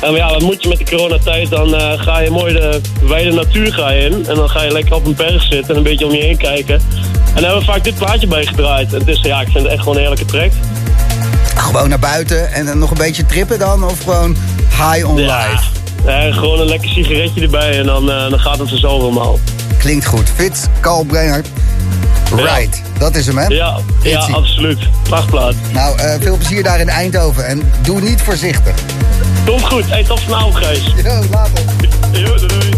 En 0.00 0.12
ja, 0.12 0.30
wat 0.30 0.42
moet 0.42 0.62
je 0.62 0.68
met 0.68 0.78
de 0.78 0.84
coronatijd? 0.84 1.50
Dan 1.50 1.80
ga 2.00 2.18
je 2.18 2.30
mooi 2.30 2.52
de 2.52 2.80
wijde 3.02 3.32
natuur 3.32 3.72
ga 3.72 3.90
je 3.90 4.04
in. 4.04 4.26
En 4.28 4.34
dan 4.34 4.48
ga 4.48 4.62
je 4.62 4.72
lekker 4.72 4.94
op 4.94 5.06
een 5.06 5.14
berg 5.14 5.42
zitten 5.42 5.70
en 5.70 5.76
een 5.76 5.82
beetje 5.82 6.06
om 6.06 6.12
je 6.12 6.22
heen 6.22 6.36
kijken. 6.36 6.74
En 6.74 7.34
daar 7.34 7.42
hebben 7.44 7.58
we 7.58 7.72
vaak 7.72 7.84
dit 7.84 7.94
plaatje 7.94 8.26
bij 8.26 8.46
gedraaid. 8.46 8.92
En 8.92 8.98
het 8.98 9.08
is, 9.08 9.20
ja, 9.22 9.40
ik 9.40 9.48
vind 9.48 9.62
het 9.62 9.72
echt 9.72 9.78
gewoon 9.78 9.94
een 9.94 10.00
heerlijke 10.00 10.24
track. 10.24 10.50
Gewoon 11.60 11.88
naar 11.88 11.98
buiten 11.98 12.52
en 12.52 12.66
dan 12.66 12.78
nog 12.78 12.90
een 12.90 12.96
beetje 12.96 13.26
trippen 13.26 13.58
dan? 13.58 13.84
Of 13.84 13.98
gewoon 14.02 14.36
high 14.70 15.08
on 15.08 15.16
Ja, 15.16 15.46
life? 15.48 15.62
eh, 16.06 16.34
gewoon 16.34 16.60
een 16.60 16.66
lekker 16.66 16.88
sigaretje 16.88 17.40
erbij 17.42 17.78
en 17.78 17.86
dan, 17.86 18.10
eh, 18.10 18.30
dan 18.30 18.40
gaat 18.40 18.58
het 18.58 18.68
vanzelf 18.68 19.02
allemaal. 19.02 19.38
Klinkt 19.78 20.06
goed. 20.06 20.28
Fits, 20.34 20.60
Carl 20.80 21.04
Brenner. 21.04 21.42
Right, 22.36 22.82
dat 22.98 23.16
is 23.16 23.26
hem 23.26 23.38
hè? 23.38 23.46
Ja, 23.46 23.76
ja 24.02 24.18
absoluut. 24.20 24.78
Prachtplaat. 25.02 25.54
Nou, 25.72 25.98
eh, 25.98 26.14
veel 26.20 26.36
plezier 26.36 26.62
daar 26.62 26.80
in 26.80 26.88
Eindhoven 26.88 27.46
en 27.46 27.72
doe 27.82 28.00
niet 28.00 28.20
voorzichtig. 28.22 28.74
Komt 29.46 29.64
goed. 29.66 29.88
Hey, 29.90 30.04
tot 30.04 30.20
vanavond, 30.20 30.56
Gijs. 30.56 30.84
Yo, 31.04 31.22
later. 31.30 31.62
Yo, 32.12 32.36
doei, 32.46 32.70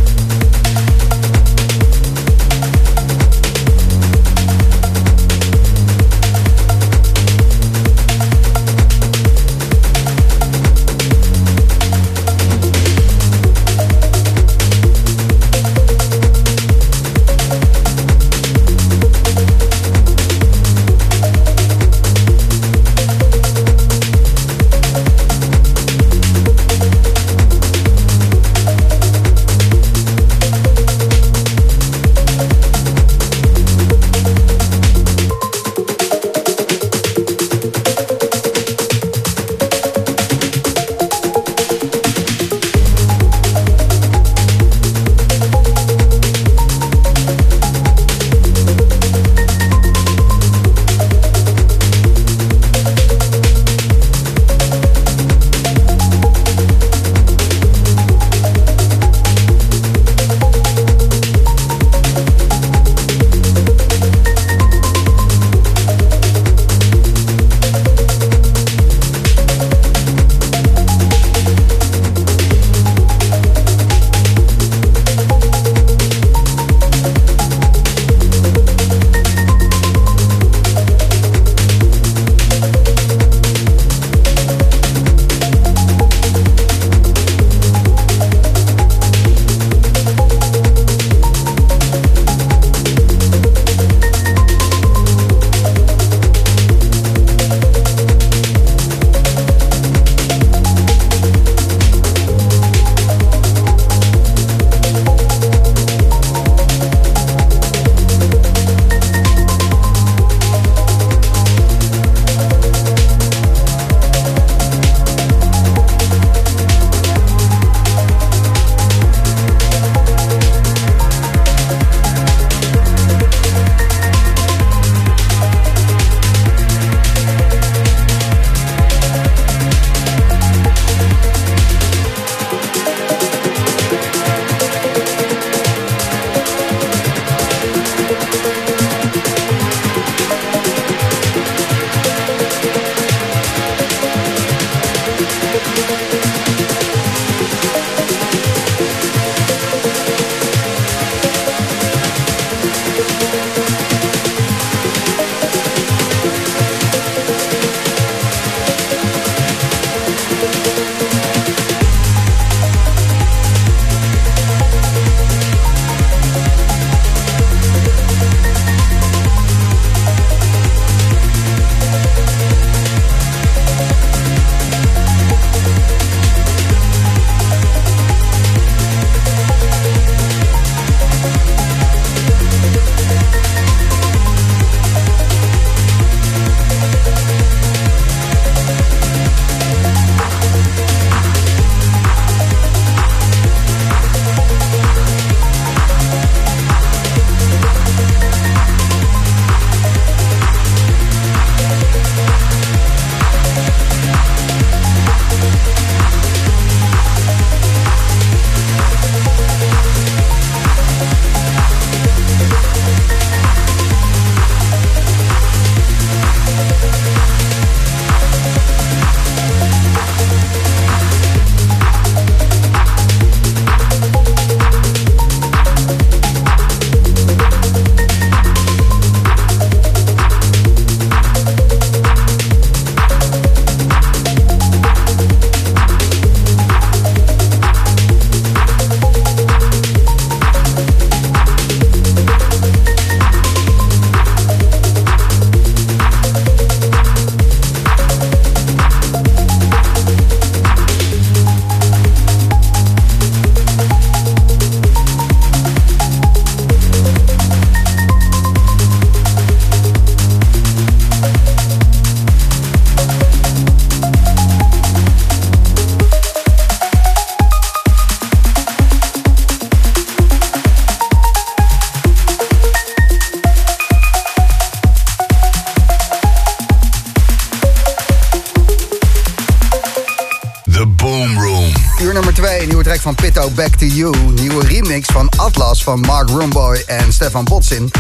Nummer 282.12 282.34
2, 282.34 282.66
nieuwe 282.66 282.82
track 282.82 283.00
van 283.00 283.14
Pitto, 283.14 283.50
Back 283.50 283.74
to 283.74 283.86
You. 283.86 284.16
Nieuwe 284.16 284.66
remix 284.66 285.06
van 285.12 285.28
Atlas 285.36 285.82
van 285.82 286.00
Mark 286.00 286.28
Rumboy 286.28 286.82
en 286.86 287.12
Stefan 287.12 287.44
Botsin. 287.44 287.90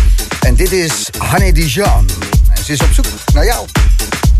En 0.40 0.54
dit 0.54 0.72
is 0.72 1.08
Hanne 1.18 1.52
Dijon. 1.52 2.08
En 2.54 2.64
ze 2.64 2.72
is 2.72 2.82
op 2.82 2.92
zoek 2.92 3.04
naar 3.34 3.44
jou. 3.44 3.66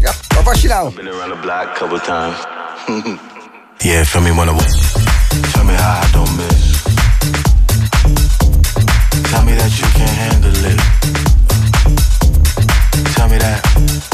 Ja, 0.01 0.13
waar 0.35 0.43
was 0.43 0.61
je 0.63 0.69
nou? 0.69 0.95
Been 0.95 1.07
around 1.07 1.33
the 1.33 1.39
block 1.41 1.75
couple 1.75 2.01
times. 2.01 2.37
yeah, 3.79 4.05
feel 4.05 4.21
me 4.21 4.35
when 4.35 4.49
I 4.49 4.53
Tell 5.53 5.65
me 5.65 5.75
how 5.75 6.05
I 6.05 6.13
don't 6.13 6.37
miss. 6.37 6.83
Tell 9.31 9.45
me 9.45 9.57
that 9.57 9.79
you 9.79 9.89
can 9.93 10.09
handle 10.09 10.65
it. 10.65 10.81
Tell 13.15 13.29
me 13.29 13.39
that. 13.39 14.12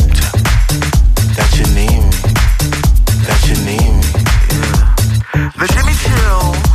The 5.58 5.66
Jimmy 5.66 5.92
Chill. 5.92 6.67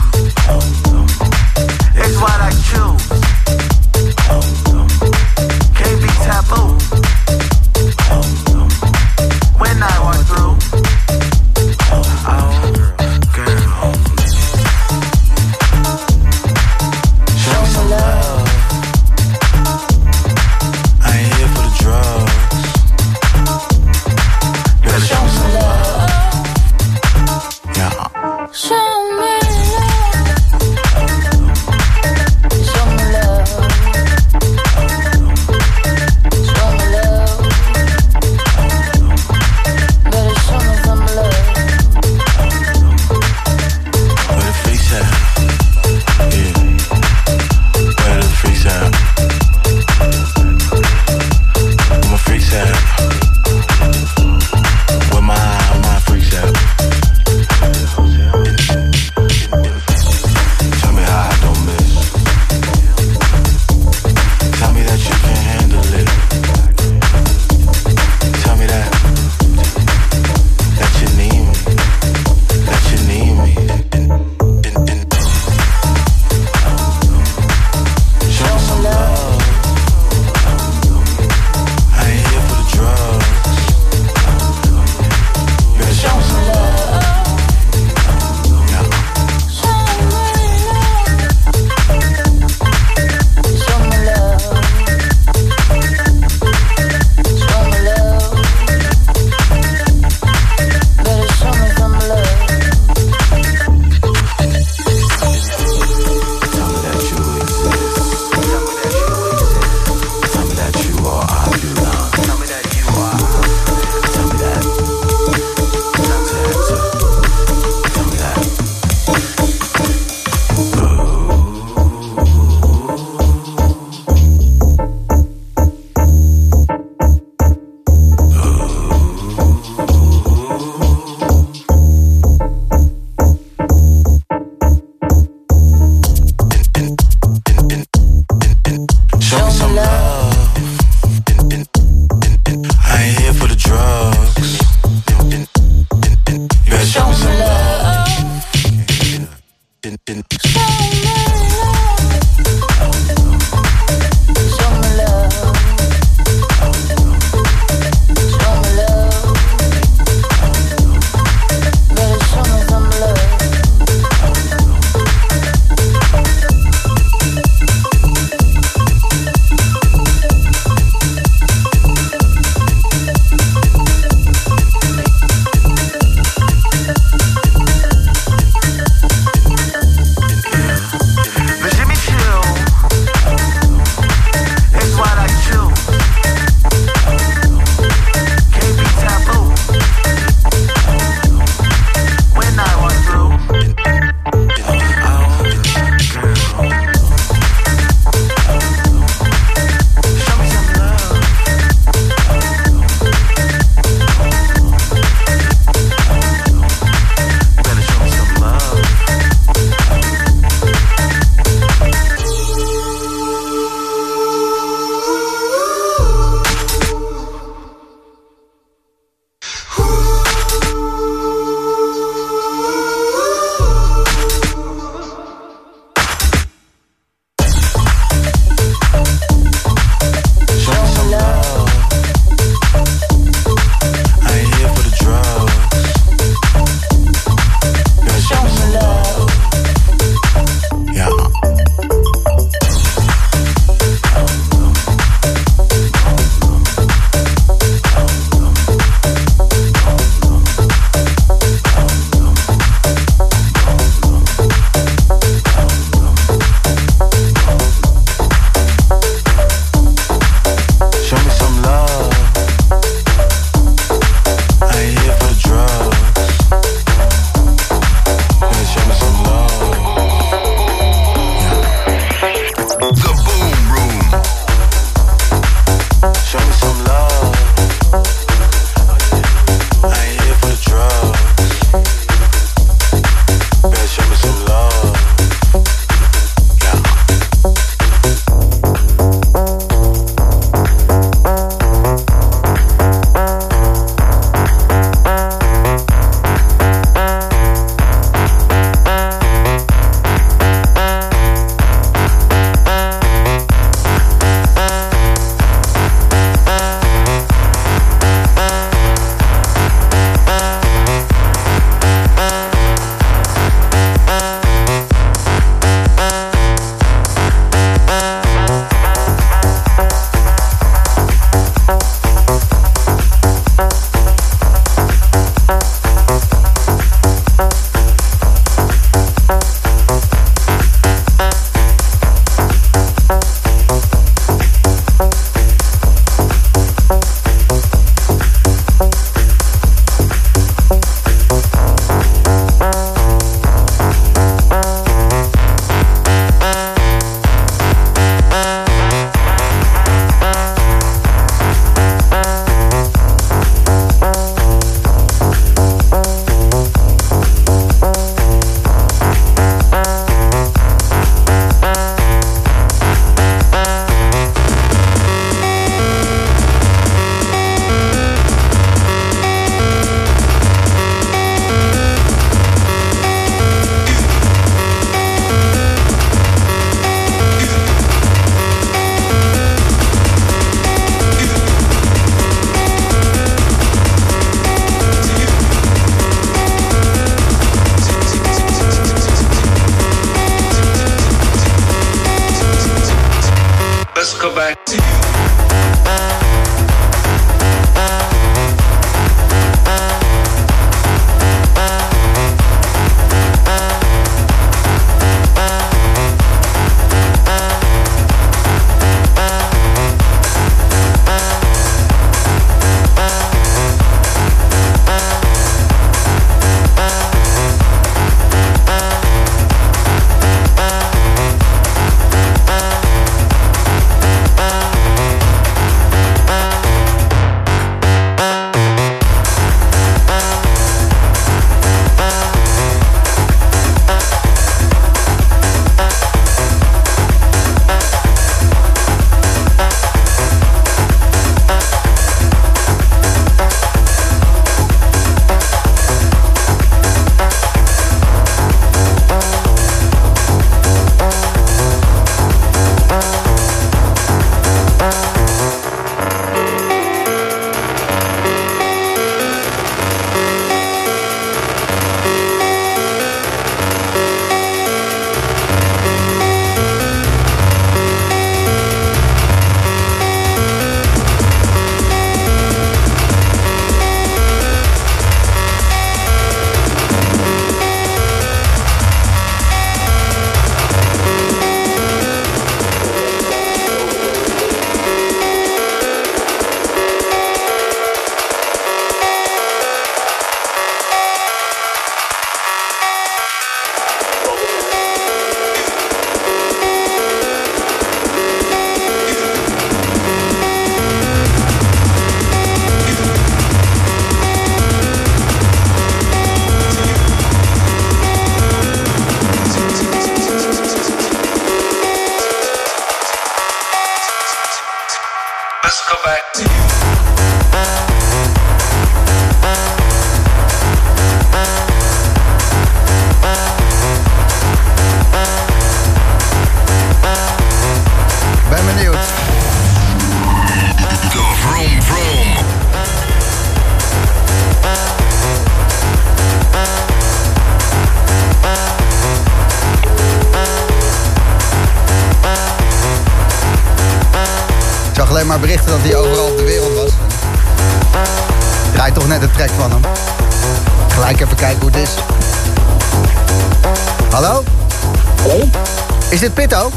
Is 556.14 556.20
dit 556.20 556.34
Pitto? 556.34 556.72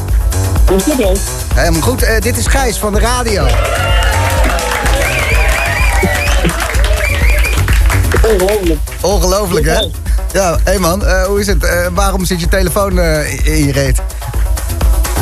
Hoe 0.67 0.77
is 0.77 0.83
dit 0.83 0.97
dan? 0.97 1.15
Helemaal 1.55 1.81
goed. 1.81 2.03
Eh, 2.03 2.21
dit 2.21 2.37
is 2.37 2.47
Gijs 2.47 2.77
van 2.77 2.93
de 2.93 2.99
radio. 2.99 3.45
Ongelooflijk. 8.21 8.79
Ongelooflijk, 9.01 9.65
hè? 9.65 9.79
Ja, 10.33 10.51
hé 10.51 10.59
hey 10.63 10.77
man, 10.79 11.05
eh, 11.05 11.23
hoe 11.23 11.39
is 11.39 11.47
het? 11.47 11.63
Eh, 11.63 11.87
waarom 11.91 12.25
zit 12.25 12.39
je 12.39 12.47
telefoon 12.47 12.99
in 13.43 13.65
je 13.65 13.71
reet? 13.71 14.01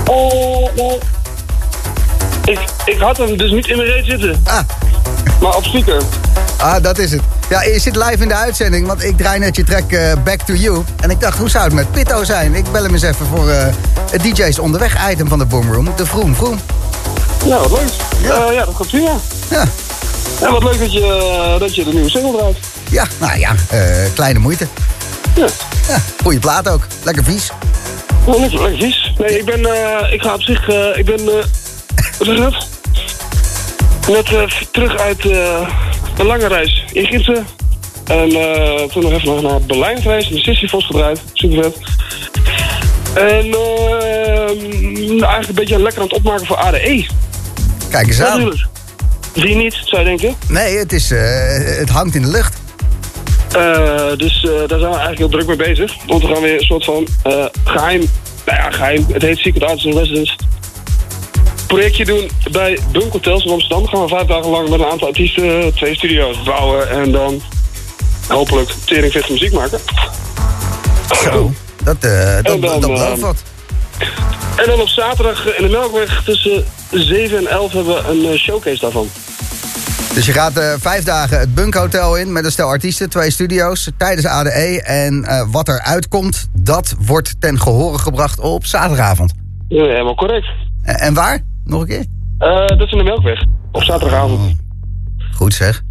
Oh, 0.06 0.76
nou. 0.76 1.00
Ik, 2.46 2.60
ik 2.86 2.98
had 3.00 3.18
hem 3.18 3.38
dus 3.38 3.52
niet 3.52 3.68
in 3.68 3.78
mijn 3.78 3.90
reet 3.90 4.06
zitten. 4.06 4.42
Ah. 4.44 4.60
Maar 5.42 5.56
op 5.56 5.64
speaker. 5.64 6.02
Ah, 6.58 6.84
dat 6.84 6.98
is 6.98 7.12
het. 7.12 7.22
Ja, 7.50 7.64
je 7.64 7.80
zit 7.80 7.96
live 7.96 8.18
in 8.18 8.28
de 8.28 8.36
uitzending, 8.36 8.88
want 8.88 9.04
ik 9.04 9.18
draai 9.18 9.40
net 9.40 9.56
je 9.56 9.64
track 9.64 9.92
eh, 9.92 10.14
Back 10.24 10.42
to 10.42 10.54
You. 10.54 10.84
En 11.02 11.10
ik 11.10 11.20
dacht, 11.20 11.38
hoe 11.38 11.50
zou 11.50 11.64
het 11.64 11.74
met 11.74 11.92
Pitto 11.92 12.24
zijn? 12.24 12.56
Ik 12.56 12.72
bel 12.72 12.84
hem 12.84 12.94
eens 12.94 13.02
even 13.02 13.26
voor 13.26 13.50
eh, 13.50 13.66
het 14.12 14.22
DJ's 14.24 14.60
onderweg 14.60 15.12
item 15.12 15.28
van 15.28 15.40
de 15.40 15.46
Boomroom. 15.46 15.90
De 15.96 16.06
Vroom 16.06 16.36
Vroom. 16.36 16.60
Ja, 17.46 17.58
wat 17.58 17.72
leuk. 17.72 17.90
Ja, 18.22 18.52
ja 18.52 18.66
dat 18.66 18.74
komt 18.76 18.90
prima. 18.90 19.12
Ja. 19.50 19.64
En 20.42 20.52
wat 20.52 20.64
leuk 20.64 20.80
dat 20.80 20.94
je, 20.94 21.02
eh, 21.54 21.60
dat 21.60 21.76
je 21.76 21.84
de 21.84 21.94
nieuwe 21.94 22.10
single 22.10 22.38
draait. 22.38 22.58
Ja, 22.90 23.08
nou 23.20 23.40
ja, 23.40 23.56
eh, 23.70 23.80
kleine 24.14 24.40
moeite. 24.40 24.68
Ja. 25.36 25.48
Ja, 25.88 25.98
goede 26.24 26.40
plaat 26.40 26.70
ook. 26.70 26.88
Lekker 27.04 27.24
vies. 27.24 27.52
Oh, 28.24 28.40
lekker, 28.40 28.62
lekker 28.62 28.80
vies. 28.86 29.14
Nee, 29.18 29.40
ik 29.40 29.46
ben, 29.46 29.66
eh, 29.66 30.14
ik 30.14 30.22
ga 30.22 30.34
op 30.34 30.42
zich, 30.42 30.70
eh, 30.70 30.98
ik 30.98 31.06
ben, 31.06 31.20
eh 31.20 31.44
wat 32.18 32.28
je 32.28 32.36
dat? 32.36 32.68
Net 34.08 34.34
eh, 34.34 34.42
terug 34.72 34.98
uit 34.98 35.26
eh, 35.26 35.70
een 36.18 36.26
lange 36.26 36.48
reis 36.48 36.84
in 36.92 37.06
Gidsen. 37.06 37.46
En 38.06 38.30
eh, 38.30 38.84
toen 38.84 39.04
nog 39.04 39.12
even 39.12 39.44
naar 39.44 39.62
Berlijn 39.62 40.02
geweest, 40.02 40.30
de 40.30 40.40
Sisyphos 40.40 40.86
gedraaid. 40.86 41.22
Super 41.34 41.64
vet. 41.64 41.78
En 43.14 43.52
eh, 43.52 45.10
eigenlijk 45.10 45.48
een 45.48 45.56
beetje 45.56 45.82
lekker 45.82 46.02
aan 46.02 46.08
het 46.08 46.18
opmaken 46.18 46.46
voor 46.46 46.58
ADE. 46.58 47.06
Kijk 47.90 48.08
eens 48.08 48.22
aan. 48.22 48.38
Natuurlijk. 48.38 48.68
Zie 49.36 49.50
je 49.50 49.56
niet, 49.56 49.78
zou 49.84 50.02
je 50.02 50.08
denken? 50.08 50.36
Nee, 50.48 50.78
het, 50.78 50.94
is, 50.94 51.12
eh, 51.12 51.78
het 51.78 51.90
hangt 51.90 52.16
in 52.16 52.22
de 52.22 52.28
lucht. 52.28 52.58
Eh, 53.52 54.18
dus 54.18 54.42
daar 54.42 54.68
zijn 54.68 54.80
we 54.80 54.86
eigenlijk 54.86 55.18
heel 55.18 55.30
druk 55.30 55.48
mee 55.48 55.56
bezig. 55.56 55.96
Want 56.08 56.22
we 56.22 56.28
gaan 56.28 56.42
weer 56.42 56.54
een 56.54 56.66
soort 56.66 56.86
van 56.86 57.08
eh, 57.24 57.46
geheim, 57.64 58.10
nou 58.46 58.58
ja, 58.58 58.72
geheim. 58.72 59.06
Het 59.12 59.22
heet 59.22 59.38
Secret 59.38 59.64
Arts 59.64 59.86
in 59.86 59.98
Residence. 59.98 60.36
Projectje 61.68 62.06
doen 62.06 62.30
bij 62.52 62.80
Bunk 62.92 63.12
Hotels 63.12 63.46
in 63.46 63.52
Amsterdam. 63.52 63.88
Gaan 63.88 64.02
we 64.02 64.08
vijf 64.08 64.28
dagen 64.28 64.50
lang 64.50 64.70
met 64.70 64.80
een 64.80 64.86
aantal 64.86 65.08
artiesten 65.08 65.74
twee 65.74 65.96
studio's 65.96 66.44
bouwen. 66.44 66.90
En 66.90 67.12
dan 67.12 67.42
hopelijk 68.28 68.70
teringvette 68.86 69.32
muziek 69.32 69.54
maken. 69.54 69.80
Zo. 71.24 71.52
Dat, 71.84 71.96
eh, 72.00 72.36
dat, 72.36 72.46
dan, 72.46 72.62
dat 72.62 72.80
belooft 72.82 73.02
ehm, 73.02 73.20
wat. 73.20 73.44
En 74.56 74.66
dan 74.66 74.82
op 74.82 74.88
zaterdag 74.88 75.58
in 75.58 75.64
de 75.64 75.70
Melkweg 75.70 76.24
tussen 76.24 76.66
7 76.92 77.38
en 77.38 77.48
11 77.48 77.72
hebben 77.72 77.94
we 77.96 78.10
een 78.10 78.32
eh, 78.32 78.38
showcase 78.38 78.80
daarvan. 78.80 79.08
Dus 80.16 80.26
je 80.26 80.32
gaat 80.32 80.58
eh, 80.58 80.74
vijf 80.80 81.04
dagen 81.04 81.40
het 81.40 81.56
Bunk 81.56 81.74
Hotel 81.74 82.18
in 82.18 82.32
met 82.32 82.46
een 82.46 82.52
stel 82.52 82.68
artiesten, 82.68 83.10
twee 83.10 83.32
studio's 83.32 83.92
tijdens 83.98 84.28
ADE. 84.28 84.82
En 84.84 85.24
eh, 85.24 85.46
wat 85.52 85.68
er 85.68 85.82
uitkomt, 85.82 86.50
dat 86.54 86.96
wordt 87.00 87.42
ten 87.42 87.60
gehore 87.60 87.98
gebracht 87.98 88.40
op 88.40 88.66
zaterdagavond. 88.66 89.34
Ja, 89.68 89.84
helemaal 89.84 90.16
correct. 90.16 90.48
En, 90.84 90.96
en 90.96 91.14
waar? 91.14 91.40
Nog 91.66 91.82
een 91.82 91.88
keer? 91.88 92.06
Eh, 92.38 92.68
dat 92.68 92.82
is 92.82 92.92
in 92.92 92.98
de 92.98 93.04
Melkweg. 93.04 93.44
Op 93.72 93.84
zaterdagavond. 93.84 94.64
Goed 95.32 95.54
zeg. 95.54 95.84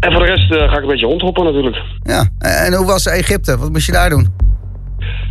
En 0.00 0.12
voor 0.12 0.26
de 0.26 0.32
rest 0.32 0.52
eh, 0.52 0.68
ga 0.68 0.76
ik 0.76 0.82
een 0.82 0.88
beetje 0.88 1.06
rondhoppen 1.06 1.44
natuurlijk. 1.44 1.82
Ja. 2.02 2.28
En 2.38 2.74
hoe 2.74 2.86
was 2.86 3.06
Egypte? 3.06 3.58
Wat 3.58 3.70
moest 3.70 3.86
je 3.86 3.92
daar 3.92 4.10
doen? 4.10 4.28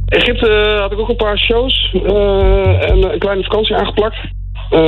Egypte 0.05 0.49
eh, 0.49 0.79
had 0.79 0.91
ik 0.91 0.99
ook 0.99 1.09
een 1.09 1.15
paar 1.15 1.37
shows 1.37 1.91
en 1.93 3.11
een 3.11 3.19
kleine 3.19 3.43
vakantie 3.43 3.75
aangeplakt. 3.75 4.17
Eh, 4.69 4.79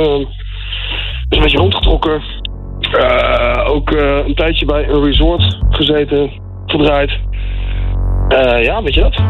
dus 1.28 1.38
een 1.38 1.42
beetje 1.42 1.58
rondgetrokken. 1.58 2.22
Ook 3.66 3.90
een 4.26 4.34
tijdje 4.34 4.66
bij 4.66 4.88
een 4.88 5.04
resort 5.04 5.58
gezeten, 5.70 6.40
gedraaid. 6.66 7.10
Ja, 8.62 8.82
weet 8.82 8.94
je 8.94 9.00
dat? 9.00 9.22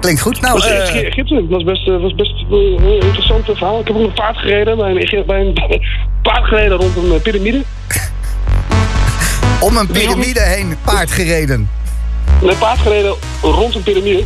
Klinkt 0.00 0.20
goed. 0.20 0.40
Nou, 0.40 0.52
was 0.54 0.66
eh, 0.66 0.78
eerst 0.78 0.92
Egypte. 0.94 1.46
Was 1.48 1.62
best, 1.62 1.88
eh, 1.88 2.00
was 2.00 2.14
best 2.14 2.32
eh, 2.50 2.56
een 2.58 3.00
interessant 3.00 3.44
verhaal. 3.44 3.80
Ik 3.80 3.86
heb 3.86 3.96
ook 3.96 4.02
een 4.02 4.12
paard 4.12 4.36
gereden 4.36 4.76
bij 4.76 4.90
een, 4.90 5.26
bij 5.26 5.40
een 5.40 5.52
paard 6.22 6.44
gereden 6.44 6.76
rond 6.76 6.96
een 6.96 7.12
eh, 7.14 7.20
piramide. 7.20 7.62
om 9.66 9.76
een 9.76 9.86
piramide 9.86 10.40
heen 10.40 10.76
paard 10.84 11.10
gereden. 11.10 11.68
Een 12.42 12.58
paard 12.58 12.78
gereden 12.78 13.14
rond 13.42 13.74
een 13.74 13.82
piramide. 13.82 14.24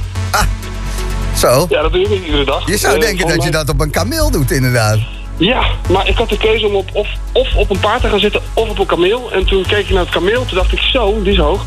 Zo. 1.36 1.66
Ja, 1.68 1.82
dat 1.82 1.92
doe 1.92 2.00
je 2.00 2.08
niet 2.08 2.24
iedere 2.24 2.44
dag. 2.44 2.66
Je 2.68 2.76
zou 2.76 2.94
Eh, 2.94 3.00
denken 3.00 3.28
dat 3.28 3.44
je 3.44 3.50
dat 3.50 3.68
op 3.68 3.80
een 3.80 3.90
kameel 3.90 4.30
doet, 4.30 4.50
inderdaad. 4.50 4.98
Ja, 5.36 5.64
maar 5.90 6.08
ik 6.08 6.16
had 6.16 6.28
de 6.28 6.36
keuze 6.36 6.66
om 6.66 6.74
op, 6.74 6.88
of, 6.92 7.08
of 7.32 7.54
op 7.56 7.70
een 7.70 7.80
paard 7.80 8.00
te 8.00 8.08
gaan 8.08 8.18
zitten 8.18 8.40
of 8.54 8.68
op 8.68 8.78
een 8.78 8.86
kameel. 8.86 9.32
En 9.32 9.44
toen 9.46 9.62
keek 9.66 9.78
ik 9.78 9.90
naar 9.90 10.00
het 10.02 10.10
kameel, 10.12 10.44
toen 10.44 10.56
dacht 10.56 10.72
ik 10.72 10.78
zo, 10.80 11.22
die 11.22 11.32
is 11.32 11.38
hoog. 11.38 11.64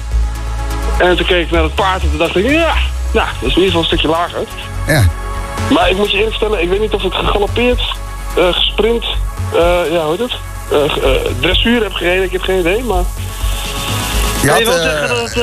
En 0.97 1.17
toen 1.17 1.25
keek 1.25 1.45
ik 1.45 1.51
naar 1.51 1.63
het 1.63 1.75
paard 1.75 2.01
en 2.01 2.09
toen 2.09 2.19
dacht 2.19 2.35
ik, 2.35 2.49
ja, 2.49 2.75
nou, 3.13 3.27
dat 3.41 3.49
is 3.49 3.55
in 3.55 3.61
ieder 3.61 3.63
geval 3.63 3.79
een 3.79 3.85
stukje 3.85 4.07
lager. 4.07 4.43
Ja. 4.87 5.03
Maar 5.69 5.89
ik 5.89 5.97
moet 5.97 6.11
je 6.11 6.17
eerlijk 6.17 6.35
vertellen, 6.35 6.61
ik 6.63 6.69
weet 6.69 6.79
niet 6.79 6.93
of 6.93 7.03
ik 7.03 7.13
gegalopeerd, 7.13 7.95
eh, 8.35 8.53
gesprint, 8.53 9.05
eh, 9.53 9.91
ja, 9.91 10.03
hoe 10.03 10.15
heet 10.17 10.19
het? 10.19 10.35
Eh, 10.71 11.31
dressuur 11.39 11.83
heb 11.83 11.93
gereden, 11.93 12.23
ik 12.23 12.31
heb 12.31 12.41
geen 12.41 12.59
idee, 12.59 12.83
maar... 12.83 13.03
Je 14.41 14.49
had, 14.49 14.63
wel 14.63 14.75
eh, 14.75 14.81
zeggen 14.81 15.07
dat 15.07 15.17
het 15.17 15.33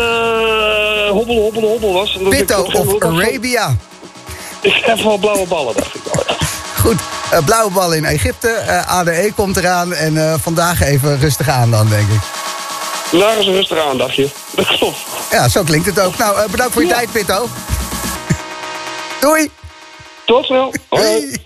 hobbel, 1.08 1.36
hobbel, 1.36 1.62
hobbel 1.62 1.92
was? 1.92 2.14
En 2.14 2.20
ik 2.20 2.50
gegeven 2.50 2.64
of 2.74 2.98
van, 3.00 3.20
Arabia. 3.20 3.76
Ik 4.60 4.82
heb 4.84 4.98
wel 4.98 5.16
blauwe 5.16 5.46
ballen, 5.46 5.74
dacht 5.76 5.94
ik. 5.94 6.02
Goed, 6.80 6.96
blauwe 7.44 7.70
bal 7.70 7.92
in 7.92 8.04
Egypte. 8.04 8.82
ADE 8.86 9.32
komt 9.36 9.56
eraan. 9.56 9.92
En 9.92 10.40
vandaag 10.40 10.82
even 10.82 11.18
rustig 11.20 11.48
aan 11.48 11.70
dan, 11.70 11.88
denk 11.88 12.08
ik. 12.08 12.20
Daar 13.18 13.38
is 13.38 13.46
een 13.46 13.52
rustig 13.52 13.78
aan, 13.78 13.98
dacht 13.98 14.14
je. 14.14 14.28
Dat 14.54 14.66
klopt. 14.66 14.96
Ja, 15.30 15.48
zo 15.48 15.62
klinkt 15.62 15.86
het 15.86 16.00
ook. 16.00 16.16
Nou, 16.16 16.38
eh, 16.38 16.48
bedankt 16.50 16.72
voor 16.72 16.82
je 16.82 16.88
Ja. 16.88 16.94
tijd, 16.94 17.12
Pitto. 17.12 17.48
Doei. 19.20 19.50
Tot 20.24 20.44
snel. 20.44 20.74
Hoi. 20.88 21.36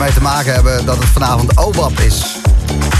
Ermee 0.00 0.18
te 0.18 0.22
maken 0.22 0.52
hebben 0.52 0.86
dat 0.86 0.96
het 0.96 1.06
vanavond 1.06 1.56
OWAP 1.56 2.00
is. 2.00 2.36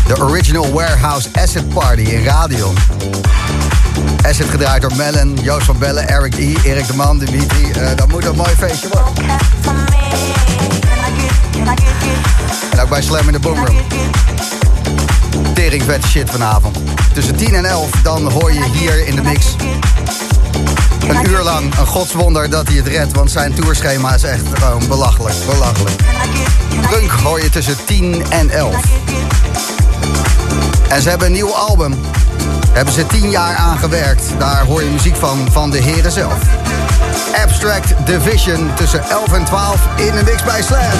De 0.06 0.22
Original 0.22 0.72
Warehouse 0.72 1.28
Acid 1.32 1.68
Party 1.68 2.00
in 2.00 2.24
Radion. 2.24 2.74
Acid 4.22 4.48
gedraaid 4.50 4.82
door 4.82 4.96
Mellon, 4.96 5.38
Joost 5.42 5.64
van 5.64 5.78
Bellen, 5.78 6.08
Eric 6.08 6.34
E, 6.34 6.54
Erik 6.64 6.86
de 6.86 6.94
Man, 6.94 7.18
Dimitri. 7.18 7.70
Eh, 7.70 7.96
dat 7.96 8.08
moet 8.08 8.24
een 8.24 8.36
mooi 8.36 8.54
feestje 8.58 8.88
worden. 8.88 9.24
En 12.70 12.80
ook 12.80 12.88
bij 12.88 13.02
Slam 13.02 13.26
in 13.26 13.32
de 13.32 13.38
Boomroom. 13.38 13.76
Tering 15.54 15.82
vette 15.82 16.08
shit 16.08 16.30
vanavond. 16.30 16.78
Tussen 17.12 17.36
10 17.36 17.54
en 17.54 17.64
11, 17.64 17.90
dan 18.02 18.30
hoor 18.32 18.52
je 18.52 18.64
hier 18.72 19.06
in 19.06 19.14
de 19.14 19.22
mix... 19.22 19.56
een 21.08 21.30
uur 21.30 21.42
lang 21.42 21.76
een 21.78 21.86
godswonder 21.86 22.50
dat 22.50 22.68
hij 22.68 22.76
het 22.76 22.86
redt... 22.86 23.12
want 23.12 23.30
zijn 23.30 23.54
tourschema 23.54 24.14
is 24.14 24.22
echt 24.22 24.42
gewoon 24.54 24.88
belachelijk, 24.88 25.34
belachelijk. 25.46 25.96
Punk 26.90 27.10
hoor 27.10 27.42
je 27.42 27.50
tussen 27.50 27.84
10 27.84 28.24
en 28.30 28.50
11. 28.50 28.76
En 30.88 31.02
ze 31.02 31.08
hebben 31.08 31.26
een 31.26 31.32
nieuw 31.32 31.54
album. 31.54 31.90
Daar 31.90 32.76
hebben 32.76 32.94
ze 32.94 33.06
10 33.06 33.30
jaar 33.30 33.56
aan 33.56 33.78
gewerkt. 33.78 34.24
Daar 34.38 34.64
hoor 34.64 34.82
je 34.82 34.90
muziek 34.90 35.16
van, 35.16 35.48
van 35.52 35.70
de 35.70 35.78
heren 35.78 36.12
zelf. 36.12 36.38
Abstract 37.44 38.06
Division 38.06 38.74
tussen 38.74 39.02
11 39.08 39.32
en 39.32 39.44
12 39.44 39.86
in 39.96 40.14
de 40.14 40.22
mix 40.24 40.42
bij 40.44 40.62
Slam. 40.62 40.90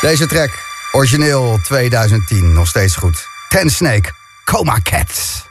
Deze 0.00 0.26
track, 0.26 0.50
origineel 0.92 1.58
2010, 1.62 2.52
nog 2.52 2.68
steeds 2.68 2.96
goed. 2.96 3.28
Ten 3.48 3.70
Snake, 3.70 4.10
Coma 4.44 4.78
Cats. 4.82 5.50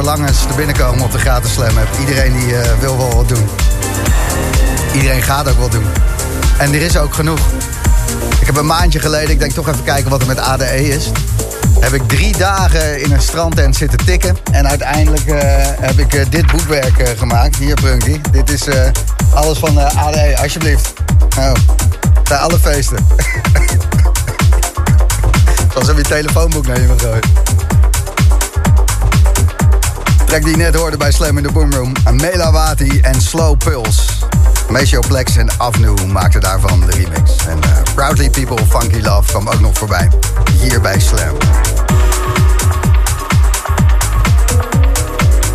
ADE-verlangens 0.00 0.46
te 0.46 0.54
binnenkomen 0.54 1.04
op 1.04 1.12
de 1.12 1.18
gratis 1.18 1.52
slam. 1.52 1.68
Iedereen 2.00 2.32
die 2.32 2.56
eh, 2.56 2.78
wil 2.80 2.96
wel 2.96 3.14
wat 3.14 3.28
doen. 3.28 3.48
Iedereen 4.94 5.22
gaat 5.22 5.48
ook 5.48 5.58
wat 5.58 5.72
doen. 5.72 5.84
En 6.58 6.74
er 6.74 6.82
is 6.82 6.96
ook 6.96 7.14
genoeg. 7.14 7.40
Ik 8.40 8.46
heb 8.46 8.56
een 8.56 8.66
maandje 8.66 9.00
geleden, 9.00 9.30
ik 9.30 9.38
denk 9.38 9.52
toch 9.52 9.68
even 9.68 9.84
kijken 9.84 10.10
wat 10.10 10.20
er 10.20 10.26
met 10.26 10.38
ADE 10.38 10.88
is. 10.88 11.10
Heb 11.80 11.92
ik 11.92 12.08
drie 12.08 12.36
dagen 12.36 13.02
in 13.02 13.12
een 13.12 13.20
strandtent 13.20 13.76
zitten 13.76 14.04
tikken. 14.04 14.36
En 14.52 14.68
uiteindelijk 14.68 15.26
eh, 15.26 15.36
heb 15.80 15.98
ik 15.98 16.14
eh, 16.14 16.26
dit 16.30 16.46
boekwerk 16.46 17.08
gemaakt. 17.18 17.56
Hier, 17.56 17.74
Prunky. 17.74 18.20
Dit 18.30 18.50
is 18.50 18.68
alles 19.34 19.58
van 19.58 19.78
ADE, 19.78 20.36
alsjeblieft. 20.42 20.92
Oh, 21.38 21.52
bij 22.28 22.38
alle 22.38 22.58
feesten. 22.58 23.06
Alsof 25.74 25.96
je 25.96 26.02
telefoonboek 26.02 26.66
naar 26.66 26.80
je 26.80 26.86
me 26.86 26.98
gooit. 26.98 27.26
Track 30.30 30.44
die 30.44 30.56
net 30.56 30.74
hoorde 30.74 30.96
bij 30.96 31.12
Slam 31.12 31.36
in 31.36 31.42
de 31.42 31.52
Boomroom. 31.52 31.92
Mela 32.12 32.52
Wati 32.52 33.00
en 33.00 33.20
Slow 33.20 33.58
Pulse. 33.58 34.02
Maceo 34.68 35.00
Plex 35.08 35.36
en 35.36 35.48
Avnu 35.56 36.06
maakten 36.06 36.40
daarvan 36.40 36.80
de 36.80 36.86
remix. 36.86 37.36
En 37.46 37.62
eh, 37.62 37.70
Proudly 37.94 38.30
People, 38.30 38.66
Funky 38.68 39.00
Love 39.00 39.28
kwam 39.28 39.48
ook 39.48 39.60
nog 39.60 39.78
voorbij. 39.78 40.10
Hier 40.60 40.80
bij 40.80 41.00
Slam. 41.00 41.36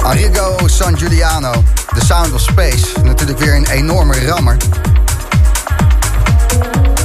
Arrigo 0.02 0.58
San 0.66 0.98
Giuliano, 0.98 1.64
The 1.94 2.06
Sound 2.06 2.34
of 2.34 2.42
Space. 2.42 2.86
Natuurlijk 3.04 3.40
weer 3.40 3.56
een 3.56 3.68
enorme 3.68 4.26
rammer. 4.26 4.58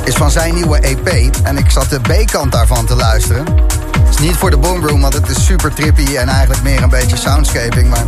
Is 0.04 0.14
van 0.14 0.30
zijn 0.30 0.54
nieuwe 0.54 0.78
EP. 0.78 1.08
En 1.42 1.58
ik 1.58 1.70
zat 1.70 1.90
de 1.90 2.00
B-kant 2.00 2.52
daarvan 2.52 2.86
te 2.86 2.94
luisteren. 2.94 3.69
Niet 4.20 4.36
voor 4.36 4.50
de 4.50 4.58
boomroom, 4.58 5.00
want 5.00 5.14
het 5.14 5.28
is 5.28 5.44
super 5.44 5.74
trippy 5.74 6.16
en 6.16 6.28
eigenlijk 6.28 6.62
meer 6.62 6.82
een 6.82 6.88
beetje 6.88 7.16
soundscaping. 7.16 7.88
Maar 7.88 8.04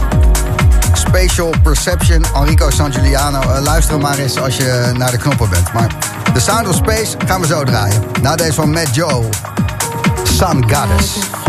Spatial 0.93 1.55
Perception, 1.62 2.24
Enrico 2.34 2.70
San 2.70 2.93
Giuliano. 2.93 3.40
eh, 3.40 3.62
luister 3.62 3.98
maar 3.98 4.18
eens 4.18 4.40
als 4.40 4.56
je 4.56 4.93
naar 4.97 5.10
de 5.10 5.16
knoppen 5.16 5.51
bent. 5.51 5.72
Maar 5.72 5.94
The 6.34 6.40
Sound 6.40 6.68
of 6.68 6.74
Space 6.74 7.16
gaan 7.26 7.40
we 7.40 7.47
zo 7.47 7.64
draaien. 7.64 8.02
Na 8.22 8.36
deze 8.36 8.52
van 8.52 8.70
Matt 8.70 8.94
Joe, 8.94 9.24
Sun 10.24 10.74
Goddess. 10.74 11.41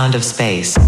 Sound 0.00 0.14
of 0.14 0.24
space. 0.24 0.79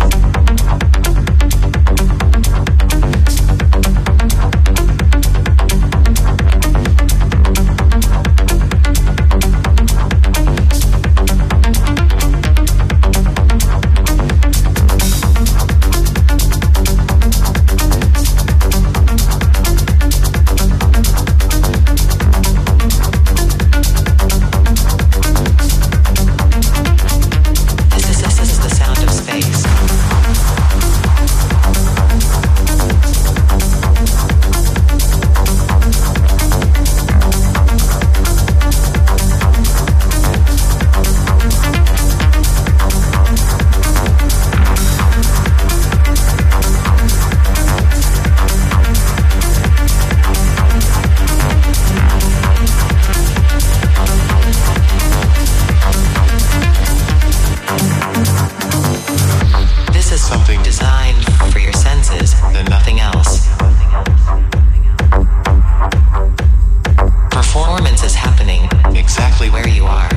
performance 67.52 68.02
is 68.02 68.14
happening 68.14 68.64
exactly 68.96 69.50
where 69.50 69.68
you 69.68 69.84
are. 69.84 70.08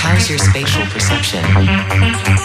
How's 0.00 0.28
your 0.28 0.38
spatial 0.38 0.86
perception? 0.86 2.37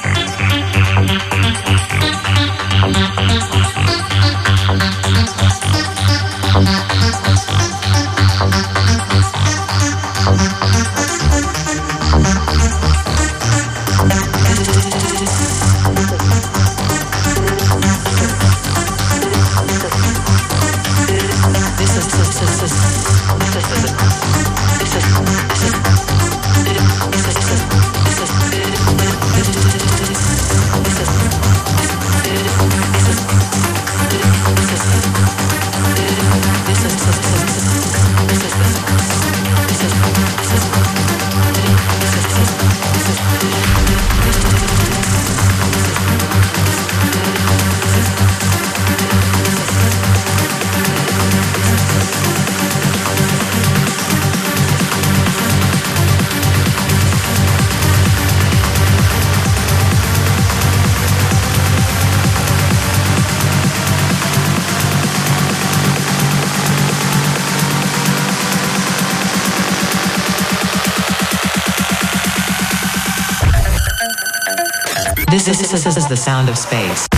The 76.13 76.17
sound 76.17 76.47
of 76.47 76.55
space. 76.55 77.12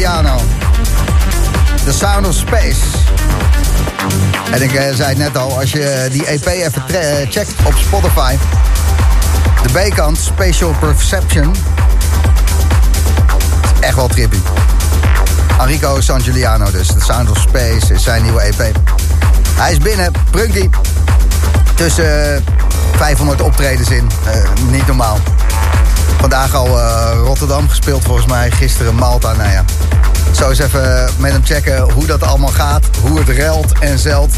Giuliano. 0.00 0.40
The 1.84 1.92
Sound 1.92 2.26
of 2.26 2.34
Space. 2.34 2.80
En 4.52 4.62
ik 4.62 4.72
eh, 4.72 4.94
zei 4.94 5.08
het 5.08 5.18
net 5.18 5.36
al, 5.36 5.58
als 5.58 5.72
je 5.72 6.08
die 6.10 6.26
EP 6.26 6.46
even 6.46 6.82
eh, 6.88 7.30
checkt 7.30 7.52
op 7.64 7.74
Spotify. 7.76 8.36
De 9.62 9.68
B-kant, 9.72 10.18
Spatial 10.18 10.74
Perception. 10.80 11.54
Echt 13.80 13.94
wel 13.94 14.08
trippy. 14.08 14.36
Enrico 15.58 16.00
San 16.00 16.22
Giuliano 16.22 16.70
dus. 16.70 16.86
The 16.86 17.00
Sound 17.00 17.30
of 17.30 17.38
Space 17.38 17.94
is 17.94 18.02
zijn 18.02 18.22
nieuwe 18.22 18.40
EP. 18.40 18.76
Hij 19.54 19.72
is 19.72 19.78
binnen, 19.78 20.12
Prunky. 20.30 20.68
Tussen 21.74 22.36
eh, 22.36 22.42
500 22.96 23.40
optredens 23.40 23.90
in. 23.90 24.10
Eh, 24.24 24.32
niet 24.70 24.86
normaal. 24.86 25.18
Vandaag 26.18 26.54
al 26.54 26.80
eh, 26.80 27.10
Rotterdam 27.24 27.68
gespeeld 27.68 28.04
volgens 28.04 28.26
mij. 28.26 28.50
Gisteren 28.50 28.94
Malta. 28.94 29.32
Nou 29.32 29.50
ja. 29.50 29.64
Zo 30.32 30.48
eens 30.48 30.58
even 30.58 31.08
met 31.18 31.32
hem 31.32 31.44
checken 31.44 31.80
hoe 31.80 32.06
dat 32.06 32.22
allemaal 32.22 32.50
gaat. 32.50 32.84
Hoe 33.00 33.18
het 33.18 33.28
ruilt 33.28 33.72
en 33.78 33.98
zelt. 33.98 34.32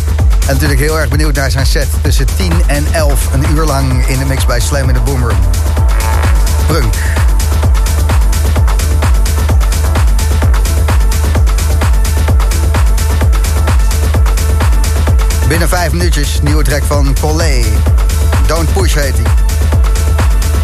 En 0.47 0.53
natuurlijk 0.53 0.81
heel 0.81 0.99
erg 0.99 1.09
benieuwd 1.09 1.35
naar 1.35 1.51
zijn 1.51 1.67
set. 1.67 1.89
Tussen 2.03 2.27
10 2.37 2.53
en 2.67 2.87
11. 2.93 3.29
Een 3.33 3.45
uur 3.55 3.65
lang 3.65 4.07
in 4.07 4.19
de 4.19 4.25
mix 4.25 4.47
bij 4.47 4.61
Slam 4.61 4.89
in 4.89 4.95
de 4.95 5.01
Boomroom. 5.01 5.39
Prunk. 6.67 6.95
Binnen 15.49 15.69
vijf 15.69 15.93
minuutjes, 15.93 16.41
nieuwe 16.43 16.63
track 16.63 16.83
van 16.83 17.17
Collé. 17.21 17.65
Don't 18.47 18.73
Push 18.73 18.95
heet 18.95 19.15
hij. 19.15 19.52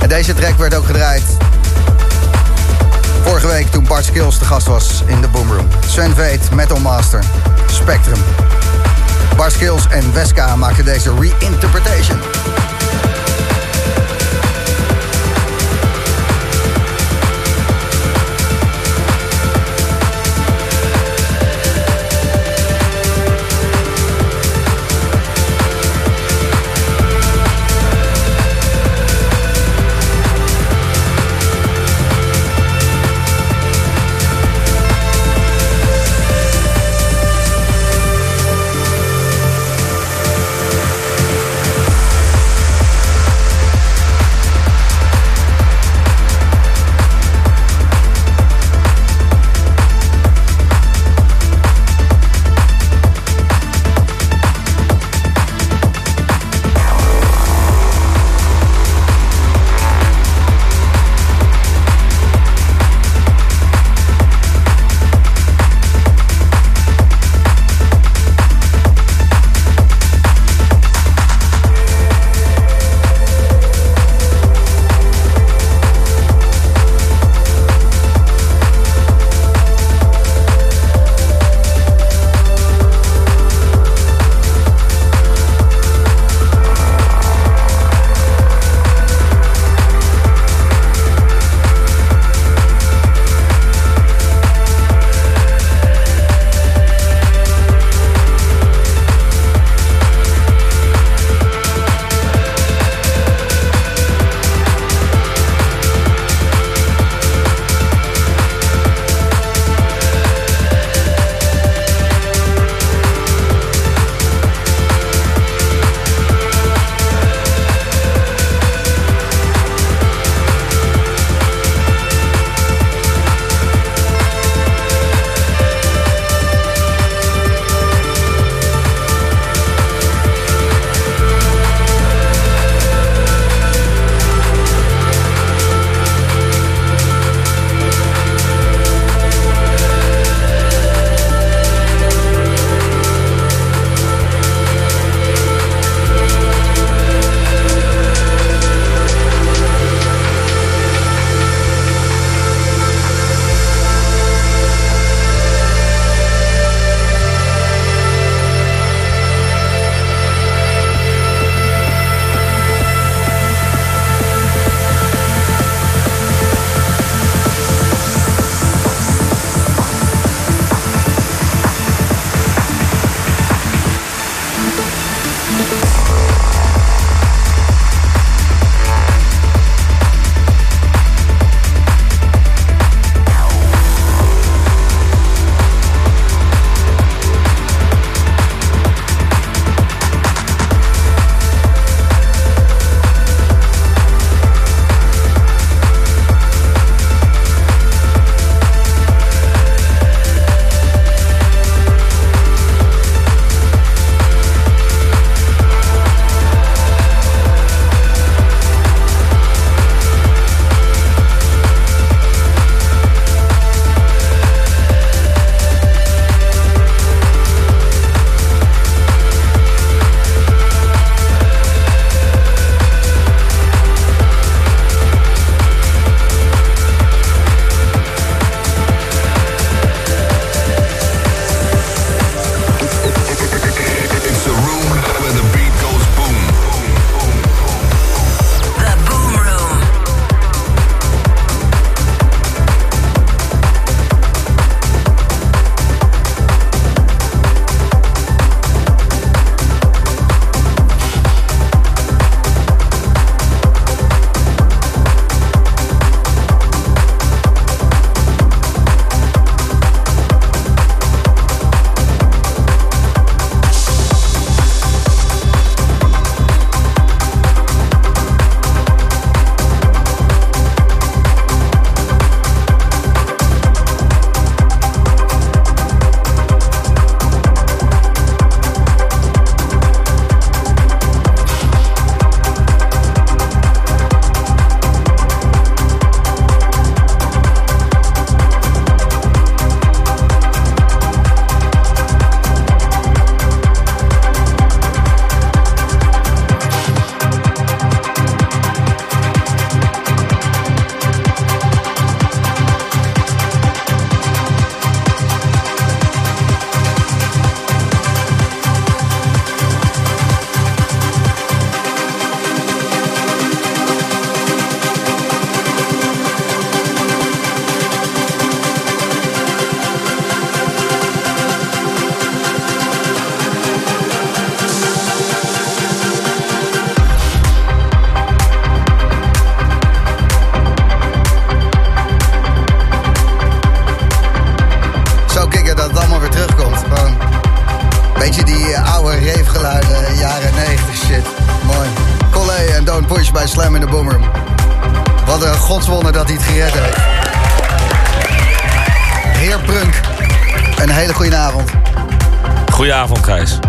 En 0.00 0.08
deze 0.08 0.34
track 0.34 0.58
werd 0.58 0.74
ook 0.74 0.86
gedraaid 0.86 1.22
vorige 3.40 3.56
week 3.56 3.70
toen 3.70 3.84
Bart 3.84 4.04
Skills 4.04 4.38
de 4.38 4.44
gast 4.44 4.66
was 4.66 5.02
in 5.06 5.20
de 5.20 5.28
Boomroom. 5.28 5.68
Sven 5.86 6.14
Veet, 6.14 6.50
Metal 6.50 6.80
Master, 6.80 7.24
Spectrum. 7.70 8.18
Bart 9.36 9.52
Skills 9.52 9.86
en 9.88 10.12
Weska 10.12 10.56
maakten 10.56 10.84
deze 10.84 11.12
reinterpretation. 11.20 12.18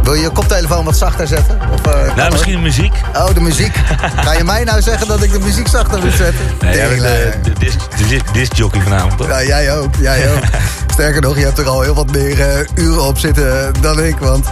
Wil 0.03 0.13
je 0.13 0.21
je 0.21 0.29
koptelefoon 0.29 0.85
wat 0.85 0.97
zachter 0.97 1.27
zetten? 1.27 1.59
Of, 1.73 1.93
eh, 1.93 2.15
Nou, 2.15 2.31
misschien 2.31 2.53
de 2.55 2.59
muziek. 2.61 2.93
Oh, 3.15 3.33
de 3.33 3.39
muziek. 3.41 3.75
Ga 4.25 4.33
je 4.33 4.43
mij 4.43 4.63
nou 4.63 4.81
zeggen 4.81 5.07
dat 5.07 5.23
ik 5.23 5.31
de 5.31 5.39
muziek 5.39 5.67
zachter 5.67 5.99
moet 6.03 6.13
zetten? 6.13 6.45
Nee, 6.61 6.75
jij 6.75 6.87
bent 6.89 7.01
de, 7.01 7.33
de, 7.43 7.59
disc, 7.59 7.77
de 7.97 8.07
disc- 8.07 8.33
discjockey 8.33 8.81
vanavond, 8.81 9.17
toch? 9.17 9.27
Ja, 9.27 9.43
jij 9.43 9.77
ook, 9.77 9.95
jij 9.99 10.31
ook. 10.31 10.43
Sterker 10.93 11.21
nog, 11.21 11.37
je 11.37 11.43
hebt 11.43 11.57
er 11.57 11.67
al 11.67 11.81
heel 11.81 11.95
wat 11.95 12.11
meer 12.11 12.41
eh, 12.41 12.65
uren 12.75 13.03
op 13.03 13.17
zitten 13.19 13.73
dan 13.81 14.03
ik. 14.03 14.17
Want 14.17 14.45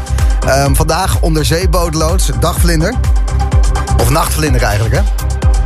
ehm, 0.47 0.73
vandaag 0.73 1.19
onderzeebootloods, 1.19 2.29
dagvlinder. 2.39 2.93
Of 4.01 4.09
nachtvlinder 4.09 4.61
eigenlijk, 4.61 4.95
hè? 4.95 5.01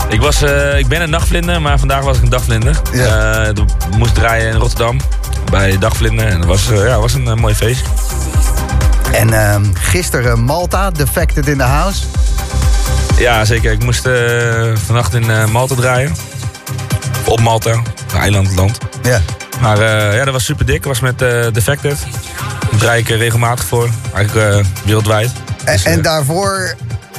Ik, 0.09 0.21
was, 0.21 0.41
eh, 0.41 0.77
ik 0.77 0.87
ben 0.87 1.01
een 1.01 1.09
nachtvlinder, 1.09 1.61
maar 1.61 1.79
vandaag 1.79 2.03
was 2.03 2.17
ik 2.17 2.23
een 2.23 2.29
dagvlinder. 2.29 2.81
Ja. 2.93 3.43
Ik 3.45 3.97
moest 3.97 4.15
draaien 4.15 4.51
in 4.51 4.55
Rotterdam 4.59 4.99
bij 5.51 5.77
Dagvlinder. 5.77 6.27
En 6.27 6.37
dat 6.37 6.47
was, 6.47 6.67
ja, 6.73 6.99
was 6.99 7.13
een 7.13 7.39
mooi 7.39 7.55
feest. 7.55 7.81
En 9.11 9.33
ehm, 9.33 9.63
gisteren 9.73 10.43
Malta, 10.43 10.91
defected 10.91 11.47
in 11.47 11.57
the 11.57 11.63
house. 11.63 12.03
Ja, 13.17 13.45
zeker. 13.45 13.71
Ik 13.71 13.83
moest 13.83 14.05
eh, 14.05 14.75
vannacht 14.85 15.13
in 15.13 15.29
eh, 15.29 15.45
Malta 15.45 15.75
draaien. 15.75 16.15
Op 17.25 17.39
Malta, 17.39 17.71
een 17.71 18.19
eilandland. 18.19 18.77
Ja. 19.03 19.21
Maar 19.61 19.79
eh, 19.79 20.15
ja, 20.17 20.23
dat 20.23 20.33
was 20.33 20.45
super 20.45 20.65
dik. 20.65 20.75
Ik 20.75 20.83
was 20.83 20.99
met 20.99 21.19
Defected. 21.53 21.97
Daar 22.71 22.79
draai 22.79 23.01
ik 23.01 23.07
regelmatig 23.07 23.65
voor. 23.65 23.89
Eigenlijk 24.13 24.65
wereldwijd. 24.83 25.31
En, 25.63 25.73
Dus, 25.73 25.83
en 25.83 26.01
daarvoor 26.01 26.75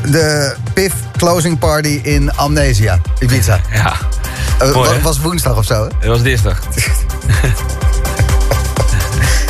de 0.07 0.55
PIF 0.75 0.93
closing 1.17 1.59
party 1.59 2.01
in 2.03 2.33
Amnesia, 2.37 3.01
Ibiza. 3.19 3.61
Ja, 3.73 3.97
Mooi, 4.73 5.01
was 5.03 5.21
woensdag 5.21 5.57
of 5.57 5.65
zo, 5.65 5.75
hè? 5.75 5.89
het 5.99 6.07
was 6.09 6.23
dinsdag. 6.23 6.59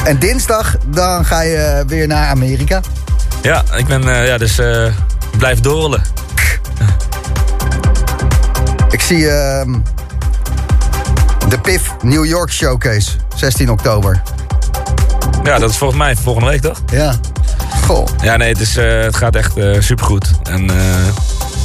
En 0.04 0.18
dinsdag, 0.18 0.76
dan 0.86 1.24
ga 1.24 1.40
je 1.40 1.84
weer 1.86 2.06
naar 2.06 2.28
Amerika. 2.28 2.80
Ja, 3.42 3.62
ik 3.76 3.86
ben 3.86 4.08
eh, 4.08 4.26
ja, 4.26 4.38
dus 4.38 4.58
eh 4.58 4.86
blijf 5.38 5.60
doorrollen. 5.60 6.02
Ik 8.90 9.00
zie 9.00 9.28
ehm, 9.28 9.72
de 11.48 11.58
PIF 11.58 11.90
New 12.02 12.24
York 12.24 12.52
Showcase, 12.52 13.10
16 13.34 13.70
oktober. 13.70 14.22
Ja, 15.44 15.58
dat 15.58 15.70
is 15.70 15.76
volgens 15.76 15.98
mij 15.98 16.16
volgende 16.16 16.48
week, 16.48 16.60
toch? 16.60 16.82
Ja. 16.92 17.14
Goh. 17.84 18.06
Ja, 18.22 18.36
nee, 18.36 18.48
het, 18.48 18.60
is, 18.60 18.76
eh, 18.76 19.00
het 19.00 19.16
gaat 19.16 19.36
echt 19.36 19.52
supergoed. 19.78 20.30
En 20.42 20.66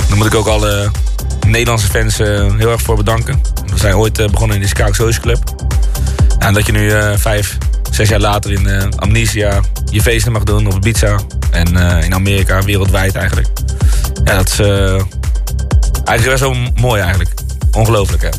daar 0.07 0.17
moet 0.17 0.25
ik 0.25 0.35
ook 0.35 0.47
alle 0.47 0.91
Nederlandse 1.47 1.87
fans 1.87 2.17
heel 2.17 2.71
erg 2.71 2.81
voor 2.81 2.95
bedanken. 2.95 3.41
We 3.65 3.77
zijn 3.77 3.95
ooit 3.95 4.31
begonnen 4.31 4.55
in 4.55 4.61
de 4.61 4.67
Scout 4.67 4.95
Social 4.95 5.21
Club. 5.21 5.39
En 6.39 6.53
dat 6.53 6.65
je 6.65 6.71
nu 6.71 6.91
vijf, 7.17 7.57
zes 7.97 8.09
jaar 8.09 8.19
later 8.19 8.51
in 8.51 8.67
eh, 8.67 8.87
Amnesia 8.95 9.59
je 9.91 10.01
feesten 10.01 10.31
mag 10.31 10.43
doen 10.43 10.67
op 10.67 10.73
Ibiza. 10.73 11.19
En 11.51 11.77
eh, 11.77 12.03
in 12.03 12.13
Amerika, 12.13 12.61
wereldwijd 12.61 13.15
eigenlijk. 13.15 13.47
Ja, 14.23 14.35
dat 14.35 14.47
is 14.47 14.59
eh, 14.59 15.01
eigenlijk 16.03 16.29
best 16.29 16.39
wel 16.39 16.55
mooi 16.75 17.01
eigenlijk. 17.01 17.33
Ongelooflijk, 17.71 18.21
hè? 18.21 18.29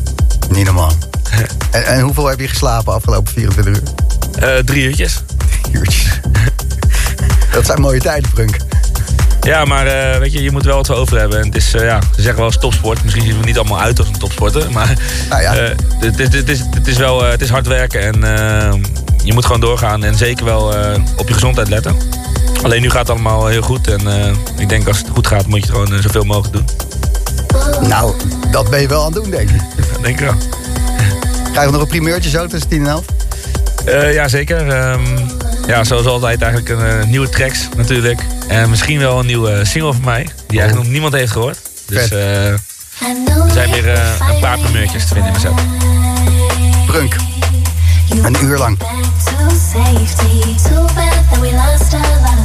Niet 0.49 0.65
normaal. 0.65 0.91
En, 1.71 1.85
en 1.85 2.01
hoeveel 2.01 2.25
heb 2.27 2.39
je 2.39 2.47
geslapen 2.47 2.93
afgelopen 2.93 3.33
24 3.33 3.75
uur? 3.75 4.63
Drie 4.63 4.83
uurtjes. 4.83 5.23
Uurtjes. 5.71 6.19
Dat 7.53 7.65
zijn 7.65 7.81
mooie 7.81 7.99
tijden, 7.99 8.29
Prunk. 8.33 8.57
Ja, 9.41 9.65
maar 9.65 9.85
weet 10.19 10.33
je, 10.33 10.43
je 10.43 10.51
moet 10.51 10.63
wel 10.63 10.75
wat 10.75 10.91
over 10.91 11.17
hebben. 11.17 11.39
En 11.39 11.45
het 11.45 11.55
is, 11.55 11.71
ja, 11.71 11.99
ze 12.15 12.21
zeggen 12.21 12.35
wel 12.35 12.45
eens 12.45 12.59
topsport. 12.59 13.03
Misschien 13.03 13.25
zien 13.25 13.39
we 13.39 13.45
niet 13.45 13.57
allemaal 13.57 13.79
uit 13.79 13.99
als 13.99 14.07
een 14.07 14.17
topsporter. 14.17 14.71
Maar 14.71 14.97
Nou 15.29 15.41
ja. 15.41 15.53
het, 15.99 16.19
is, 16.19 16.33
het, 16.33 16.49
is, 16.49 16.59
het 16.71 16.87
is 16.87 16.97
wel 16.97 17.23
het 17.23 17.41
is 17.41 17.49
hard 17.49 17.67
werken. 17.67 18.01
En 18.01 18.23
je 19.23 19.33
moet 19.33 19.45
gewoon 19.45 19.61
doorgaan. 19.61 20.03
En 20.03 20.15
zeker 20.15 20.45
wel 20.45 20.75
eh, 20.75 20.99
op 21.15 21.27
je 21.27 21.33
gezondheid 21.33 21.67
letten. 21.69 21.97
Alleen 22.63 22.81
nu 22.81 22.89
gaat 22.89 22.99
het 22.99 23.09
allemaal 23.09 23.47
heel 23.47 23.61
goed. 23.61 23.87
En 23.87 24.07
eh, 24.07 24.31
ik 24.57 24.69
denk 24.69 24.87
als 24.87 24.97
het 24.97 25.09
goed 25.09 25.27
gaat, 25.27 25.47
moet 25.47 25.59
je 25.59 25.65
het 25.65 25.71
gewoon 25.71 25.93
eh, 25.93 26.01
zoveel 26.01 26.23
mogelijk 26.23 26.53
doen. 26.53 26.65
Nou, 27.87 28.15
dat 28.51 28.69
ben 28.69 28.81
je 28.81 28.87
wel 28.87 28.99
aan 28.99 29.13
het 29.13 29.23
doen, 29.23 29.31
denk 29.31 29.49
ik. 29.49 29.61
Denk 30.01 30.19
ik 30.19 30.25
wel. 30.25 30.35
Krijgen 31.43 31.65
we 31.65 31.71
nog 31.71 31.81
een 31.81 31.87
primeurtje 31.87 32.29
zo 32.29 32.47
tussen 32.47 32.69
10 32.69 32.79
en 32.79 32.87
11? 32.87 33.05
Eh, 33.85 34.13
ja, 34.13 34.27
zeker. 34.27 34.67
Ehm, 34.67 35.01
ja, 35.67 35.83
zoals 35.83 36.05
altijd 36.05 36.41
eigenlijk 36.41 36.69
een 36.69 37.09
nieuwe 37.09 37.29
tracks 37.29 37.69
natuurlijk. 37.77 38.21
En 38.47 38.69
misschien 38.69 38.99
wel 38.99 39.19
een 39.19 39.25
nieuwe 39.25 39.65
single 39.65 39.93
van 39.93 40.03
mij. 40.03 40.29
Die 40.47 40.59
eigenlijk 40.59 40.83
nog 40.83 40.91
niemand 40.91 41.13
heeft 41.13 41.31
gehoord. 41.31 41.57
Dus 41.85 42.11
er 42.11 42.59
zijn 43.53 43.71
weer 43.71 43.87
een 44.29 44.39
paar 44.39 44.59
primeurtjes 44.59 45.07
te 45.07 45.13
vinden 45.13 45.33
in 45.33 45.41
mijn 45.41 45.55
set. 45.55 46.85
Prunk. 46.85 47.38
Een 48.09 48.43
uur 48.43 48.57
lang. 48.57 48.77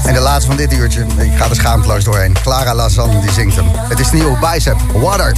En 0.05 0.15
de 0.15 0.21
laatste 0.21 0.47
van 0.47 0.57
dit 0.57 0.73
uurtje, 0.73 1.07
ik 1.19 1.37
ga 1.37 1.49
er 1.49 1.55
schaamteloos 1.55 2.05
doorheen. 2.05 2.37
Clara 2.43 2.75
Lazan 2.75 3.21
die 3.21 3.33
zingt 3.33 3.57
hem. 3.57 3.67
Het 3.75 3.99
is 3.99 4.11
de 4.11 4.17
nieuwe 4.17 4.39
Bicep, 4.39 4.77
Water. 4.93 5.33